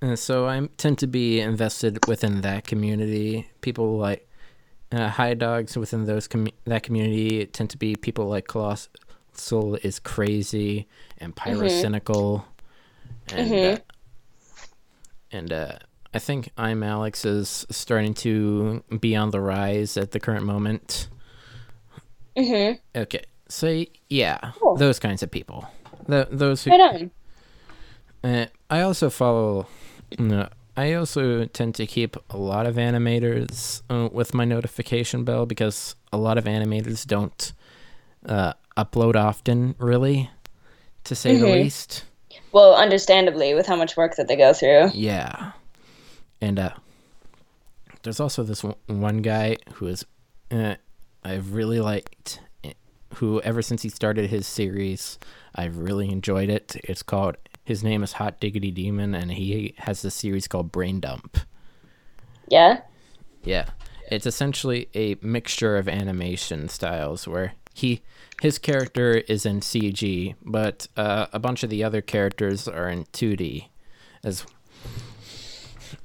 [0.02, 3.50] And so I tend to be invested within that community.
[3.62, 4.28] People like
[4.92, 10.00] uh, high dogs within those com- that community tend to be people like Colossal is
[10.00, 12.44] crazy and pyrocynical,
[13.34, 13.78] and uh,
[15.32, 15.80] and uh,
[16.14, 21.10] I think I'm Alex is starting to be on the rise at the current moment.
[22.36, 22.80] Mm-hmm.
[23.00, 24.76] Okay, so yeah, Cool.
[24.78, 25.68] those kinds of people.
[26.08, 27.10] The, those who Right
[28.24, 29.68] uh, I also follow.
[30.18, 35.46] No, I also tend to keep a lot of animators uh, with my notification bell
[35.46, 37.52] because a lot of animators don't
[38.26, 40.30] uh, upload often, really,
[41.04, 41.52] to say the Mhm.
[41.64, 42.06] least.
[42.52, 44.92] Well, understandably, with how much work that they go through.
[44.94, 45.52] Yeah,
[46.42, 46.72] and uh,
[48.04, 50.06] there's also this one- guy who is
[50.52, 50.76] uh,
[51.24, 52.40] I've really liked.
[52.64, 52.74] eh,
[53.16, 55.20] Who ever since he started his series,
[55.56, 56.76] I've really enjoyed it.
[56.84, 57.36] It's called.
[57.64, 61.38] His name is Hot Diggity Demon, and he has this series called Brain Dump.
[62.48, 62.82] Yeah.
[63.44, 63.66] Yeah.
[64.10, 68.02] It's essentially a mixture of animation styles where he
[68.42, 73.04] his character is in CG, but uh, a bunch of the other characters are in
[73.06, 73.68] 2D
[74.24, 74.46] as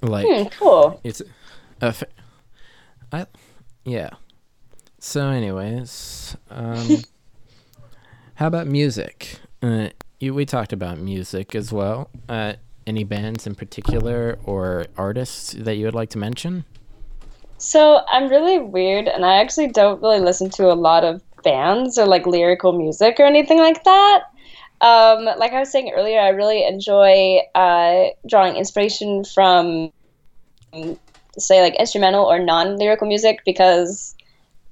[0.01, 1.01] like Hmm, cool.
[1.05, 1.20] it's
[1.80, 2.05] a f-
[3.12, 3.26] I
[3.85, 4.11] yeah.
[4.99, 7.03] So anyways, um
[8.35, 9.39] how about music?
[9.62, 9.89] Uh
[10.20, 12.09] you, we talked about music as well.
[12.28, 12.55] Uh
[12.87, 16.64] any bands in particular or artists that you would like to mention?
[17.59, 21.97] So I'm really weird, and I actually don't really listen to a lot of bands
[21.97, 24.24] or like lyrical music or anything like that.
[24.83, 29.93] Um, like I was saying earlier, I really enjoy uh, drawing inspiration from,
[31.39, 34.14] say, like instrumental or non-lyrical music because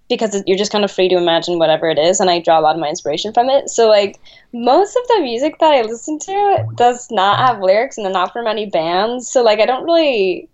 [0.08, 2.62] because you're just kind of free to imagine whatever it is, and I draw a
[2.62, 3.70] lot of my inspiration from it.
[3.70, 4.18] So like
[4.52, 8.32] most of the music that I listen to does not have lyrics, and they're not
[8.32, 9.30] from any bands.
[9.30, 10.48] So like I don't really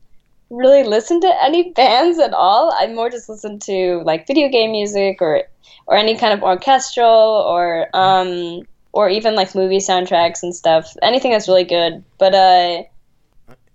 [0.50, 2.74] really listen to any bands at all.
[2.78, 5.44] I more just listen to like video game music or
[5.86, 8.60] or any kind of orchestral or um
[8.96, 10.96] or even like movie soundtracks and stuff.
[11.02, 12.02] Anything that's really good.
[12.16, 12.82] But uh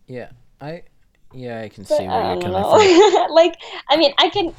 [0.07, 0.81] Yeah, I
[1.31, 3.31] yeah I can see where I you're coming from.
[3.31, 3.55] like
[3.87, 4.53] I mean I can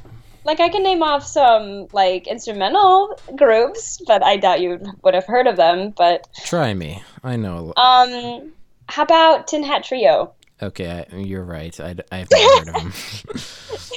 [0.44, 5.26] like I can name off some like instrumental groups, but I doubt you would have
[5.26, 5.90] heard of them.
[5.90, 7.02] But Try me.
[7.24, 7.72] I know.
[7.76, 8.52] um
[8.88, 10.32] how about Tin Hat Trio?
[10.62, 11.78] Okay, I, you're right.
[11.80, 12.92] I, I've not heard of them,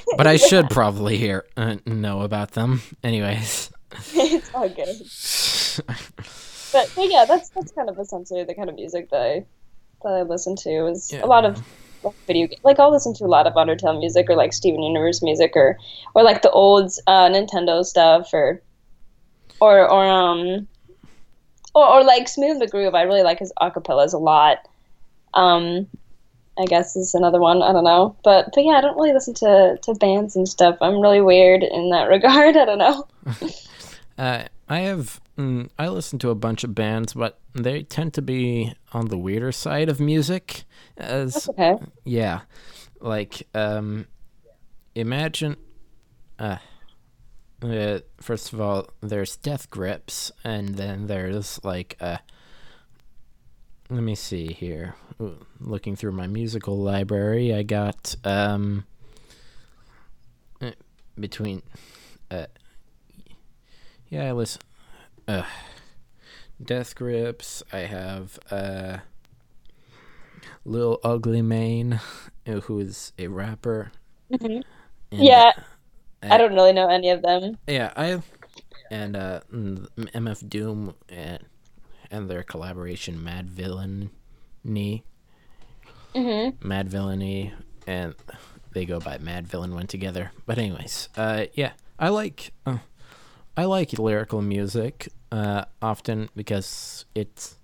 [0.17, 2.81] but I should probably hear uh, know about them.
[3.03, 3.69] Anyways,
[4.15, 4.95] it's all good.
[6.75, 9.45] But, but yeah, that's that's kind of essentially the kind of music that I
[10.03, 11.23] that I listen to is Yeah.
[11.23, 11.63] a lot of
[12.03, 12.59] like, video game.
[12.63, 15.77] Like I'll listen to a lot of Undertale music or like Steven Universe music or
[16.15, 18.61] or like the old uh, Nintendo stuff or
[19.61, 20.67] or or um
[21.73, 22.93] or, or like Smooth the Groove.
[22.93, 24.57] I really like his acapellas a lot.
[25.33, 25.87] Um,
[26.59, 27.61] I guess is another one.
[27.61, 30.77] I don't know, but but yeah, I don't really listen to to bands and stuff.
[30.81, 32.57] I'm really weird in that regard.
[32.57, 33.07] I don't know.
[34.17, 38.21] Uh, I have mm, I listen to a bunch of bands, but they tend to
[38.21, 40.63] be on the weirder side of music.
[40.97, 41.75] As That's okay.
[42.03, 42.41] yeah,
[42.99, 44.07] like um,
[44.95, 45.57] imagine.
[46.39, 46.57] Uh,
[47.61, 52.17] uh, first of all, there's Death Grips, and then there's like uh.
[53.87, 54.95] Let me see here.
[55.21, 58.85] Ooh, Looking through my musical library, I got um.
[60.59, 60.71] eh,
[61.19, 61.61] Between,
[62.31, 62.47] uh,
[64.09, 64.61] yeah, I listen.
[65.27, 65.43] Uh,
[66.63, 67.63] Death Grips.
[67.73, 68.99] I have uh,
[70.63, 71.99] Lil Ugly Mane,
[72.45, 73.91] who is a rapper.
[74.31, 74.63] Mhm.
[75.11, 75.51] Yeah,
[76.23, 77.57] uh, I don't really know any of them.
[77.67, 78.21] Yeah, I
[78.91, 81.39] and uh, mm, MF Doom and
[82.11, 85.03] and their collaboration Madvillainy,
[86.13, 87.53] hmm Madvillainy,
[87.87, 88.15] and
[88.73, 90.31] they go by Madvillain when together.
[90.45, 92.79] But anyways, uh, yeah, I like uh,
[93.57, 97.55] I like lyrical music uh, often because it's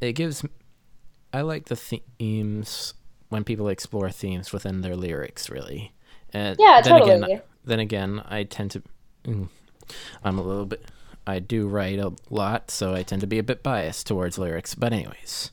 [0.00, 0.44] it gives
[1.32, 2.94] I like the themes
[3.28, 5.92] when people explore themes within their lyrics really.
[6.32, 7.12] And Yeah, then totally.
[7.22, 8.82] Again, then again, I tend to
[9.24, 9.48] mm,
[10.24, 10.84] I'm a little bit
[11.26, 14.74] I do write a lot, so I tend to be a bit biased towards lyrics.
[14.74, 15.50] But anyways,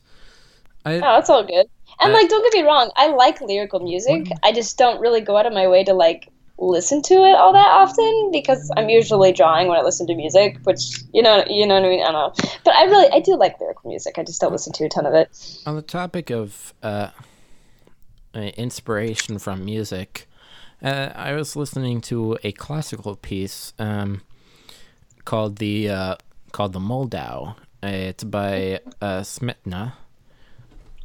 [0.84, 1.66] I Oh, that's all good.
[2.00, 4.28] And Uh, like, don't get me wrong, I like lyrical music.
[4.42, 6.28] I just don't really go out of my way to like
[6.60, 10.58] listen to it all that often because I'm usually drawing when I listen to music,
[10.64, 12.02] which you know, you know what I mean.
[12.02, 14.18] I don't know, but I really, I do like lyrical music.
[14.18, 15.58] I just don't listen to a ton of it.
[15.66, 17.08] On the topic of uh,
[18.34, 20.28] uh, inspiration from music,
[20.82, 24.22] uh, I was listening to a classical piece um,
[25.24, 26.16] called the uh,
[26.52, 27.56] called the Moldau.
[27.82, 29.94] Uh, it's by uh, Smetana.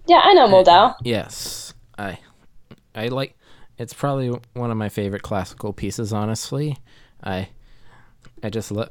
[0.07, 0.95] Yeah, I know Moldau.
[1.01, 2.19] Yes, I
[2.93, 3.34] I like.
[3.78, 6.13] It's probably one of my favorite classical pieces.
[6.13, 6.78] Honestly,
[7.23, 7.49] I
[8.43, 8.89] I just love,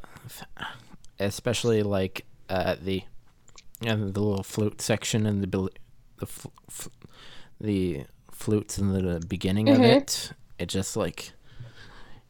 [1.18, 3.02] especially like uh, the
[3.80, 5.68] and the little flute section and the
[6.18, 6.88] the fl- f-
[7.60, 9.96] the flutes in the beginning of Mhm.
[9.96, 10.32] it.
[10.58, 11.32] It just like,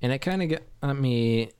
[0.01, 1.51] and it kind of got me.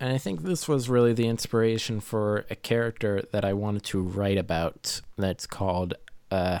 [0.00, 4.00] And I think this was really the inspiration for a character that I wanted to
[4.00, 5.00] write about.
[5.16, 5.94] That's called
[6.30, 6.60] uh,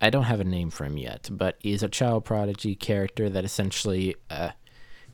[0.00, 3.44] I don't have a name for him yet, but he's a child prodigy character that
[3.44, 4.50] essentially uh,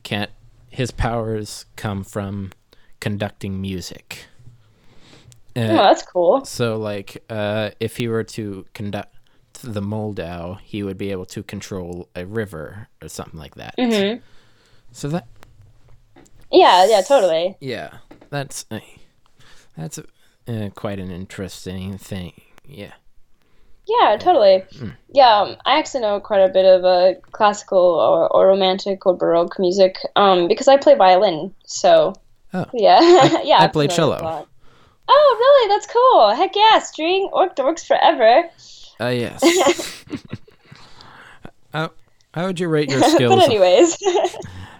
[0.02, 0.30] can't.
[0.68, 2.52] His powers come from
[3.00, 4.26] conducting music.
[5.56, 6.44] Oh, Uh, that's cool.
[6.44, 9.14] so, like, uh, if he were to conduct
[9.62, 13.74] the Moldau, he would be able to control a river or something like that.
[13.78, 14.18] Mm-hmm.
[14.90, 15.28] So that,
[16.50, 17.56] Yeah, yeah, totally.
[17.60, 17.98] yeah,
[18.30, 18.80] that's uh,
[19.76, 19.98] that's
[20.48, 22.32] uh, quite an interesting thing.
[22.66, 22.92] Yeah.
[23.86, 24.64] Yeah, totally.
[25.12, 29.14] Yeah, um, I actually know quite a bit of uh, classical or, or romantic or
[29.14, 31.54] baroque music um, because I play violin.
[31.66, 32.14] So,
[32.54, 32.64] Oh.
[32.72, 33.00] yeah,
[33.42, 33.58] yeah.
[33.60, 34.46] I play cello.
[35.06, 35.68] Oh, really?
[35.74, 36.30] That's cool.
[36.34, 38.48] Heck yeah, string orc dorks forever.
[39.00, 40.04] Uh, yes.
[41.72, 41.90] how,
[42.32, 43.34] how would you rate your skills?
[43.36, 43.98] but anyways,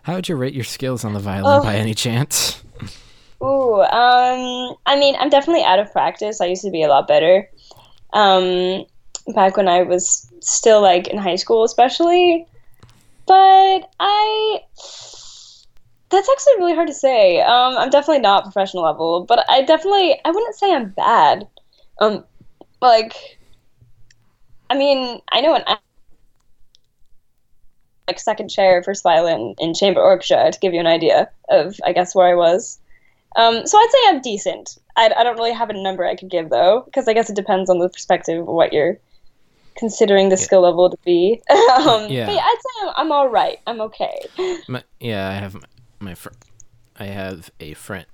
[0.03, 1.63] How would you rate your skills on the violin Oh.
[1.63, 2.63] by any chance?
[3.43, 6.41] ooh, um, I mean, I'm definitely out of practice.
[6.41, 7.51] I used to be a lot better.
[8.13, 8.87] Um,
[9.29, 12.47] back when I was still like in high school, especially.
[13.27, 14.61] But I,
[16.11, 17.41] that's actually really hard to say.
[17.41, 21.47] Um, I'm definitely not professional level, but I definitely, I wouldn't say I'm bad.
[22.01, 22.25] Um,
[22.83, 23.39] like,
[24.68, 25.64] I mean, I know an
[28.07, 31.93] like second chair first violin in chamber orchestra to give you an idea of I
[31.93, 32.79] guess where I was.
[33.37, 34.79] Um, so I'd say I'm decent.
[34.97, 37.37] I, I don't really have a number I could give though because I guess it
[37.37, 38.99] depends on the perspective of what you're
[39.77, 41.43] considering the skill level to be.
[41.51, 42.31] um, Yeah.
[42.31, 43.59] Yeah, I'd say I'm, I'm all right.
[43.66, 44.27] I'm okay.
[44.68, 45.66] My, yeah, I have my,
[46.01, 46.31] my fr-
[46.97, 48.07] I have a friend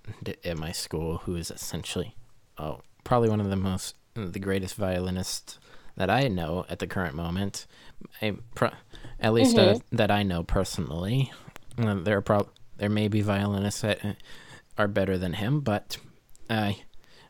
[0.44, 2.14] at my school who is essentially,
[2.58, 5.58] oh, probably one of the most, the greatest violinists
[5.96, 7.66] that I know at the current moment.
[8.22, 8.70] I pro-
[9.20, 11.30] at least uh, that I know personally.
[11.76, 14.12] Uh, there are prob- there may be violinists that uh,
[14.78, 15.98] are better than him, but
[16.48, 16.82] I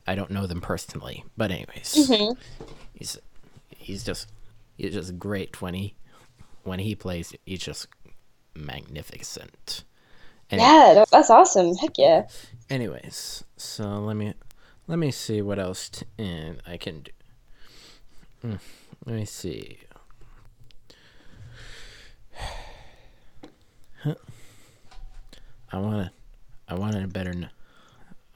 [0.07, 1.24] I don't know them personally.
[1.37, 2.11] But anyways,
[2.95, 3.18] he's
[3.81, 4.31] he's just
[4.76, 5.95] he's just great when he
[6.62, 7.35] when he plays.
[7.45, 7.89] He's just
[8.55, 9.85] magnificent.
[10.53, 11.74] Yeah, that- that's awesome.
[11.76, 12.26] Heck yeah.
[12.68, 14.35] Anyways, so let me
[14.87, 17.12] let me see what else t- uh, I can do.
[18.45, 18.59] Mm,
[19.07, 19.78] let me see.
[24.03, 24.14] Huh.
[25.72, 26.11] I want to
[26.68, 27.51] I wanted a better n-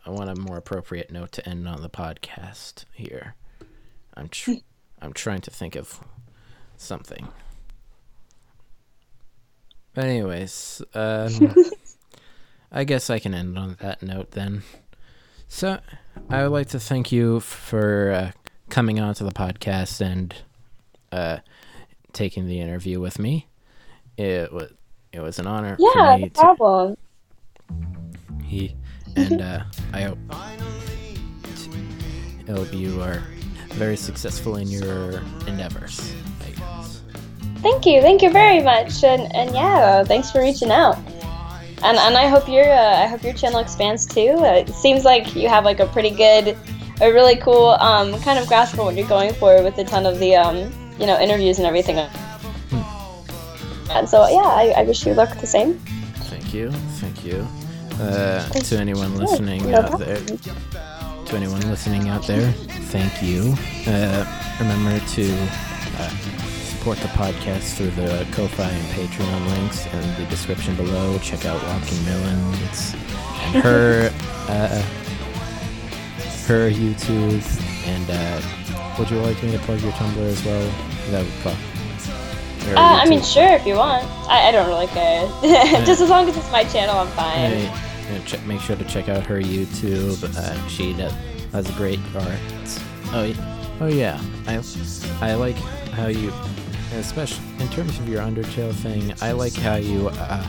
[0.07, 3.35] I want a more appropriate note to end on the podcast here.
[4.15, 4.53] I'm tr-
[5.05, 6.01] I'm trying to think of
[6.77, 7.29] something.
[9.95, 11.55] But anyways, um,
[12.73, 14.63] I guess I can end on that note then.
[15.47, 15.79] So,
[16.31, 18.31] I would like to thank you for uh,
[18.71, 20.35] coming on to the podcast and
[21.13, 21.39] uh,
[22.13, 23.47] taking the interview with me.
[24.17, 24.73] It was
[25.13, 26.97] it was an honor Yeah, for me no to problem.
[28.43, 28.75] he
[29.15, 30.57] and uh, I hope I
[32.51, 33.23] hope you are
[33.75, 36.15] very successful in your endeavors.
[37.65, 40.99] Thank you, thank you very much, and and yeah, thanks for reaching out.
[41.83, 44.37] And and I hope your uh, I hope your channel expands too.
[44.39, 46.57] Uh, it seems like you have like a pretty good,
[47.01, 50.05] a really cool um, kind of grasp on what you're going for with a ton
[50.07, 51.99] of the um, you know interviews and everything.
[53.91, 55.79] And so yeah, I, I wish you luck the same.
[56.29, 56.71] Thank you,
[57.01, 57.47] thank you.
[58.01, 60.21] Uh, to anyone listening no out there,
[61.27, 62.53] to anyone listening out there,
[62.93, 63.55] thank you.
[63.87, 64.25] Uh,
[64.61, 65.33] remember to
[65.99, 66.09] uh,
[66.65, 71.19] support the podcast through the Ko-fi and Patreon links in the description below.
[71.19, 72.95] Check out WalkingMelons
[73.55, 74.11] and her
[74.49, 74.83] uh,
[76.47, 77.43] her YouTube.
[77.87, 80.73] And uh, would you like me to plug your Tumblr as well?
[81.11, 81.53] That would pro-
[82.73, 84.05] or Uh, I mean, sure, if you want.
[84.29, 85.27] I, I don't really care.
[85.85, 87.51] Just as long as it's my channel, I'm fine.
[88.07, 90.23] Yeah, yeah, check, make sure to check out her YouTube.
[90.37, 91.13] Uh, she does,
[91.53, 92.39] does great art.
[93.13, 94.21] Oh, oh yeah.
[94.47, 94.61] I
[95.21, 95.57] I like
[95.95, 96.33] how you,
[96.95, 99.15] especially in terms of your Undertale thing.
[99.23, 100.47] I like how you uh,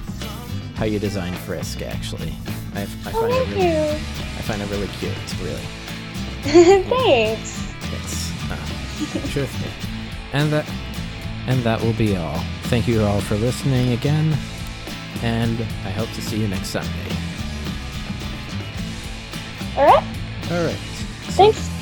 [0.76, 1.82] how you design Frisk.
[1.82, 2.34] Actually,
[2.76, 3.82] I, I Oh, find it thank really you.
[3.82, 5.14] I find it really cute.
[5.42, 5.62] Really,
[6.90, 7.74] Thanks.
[7.92, 8.32] yes.
[8.52, 9.72] Uh, sure thing.
[10.34, 10.70] And that
[11.48, 12.40] and that will be all.
[12.64, 14.36] Thank you all for listening again,
[15.22, 16.90] and I hope to see you next Sunday.
[19.78, 20.04] All right.
[20.52, 20.76] All right.
[21.36, 21.75] Thanks.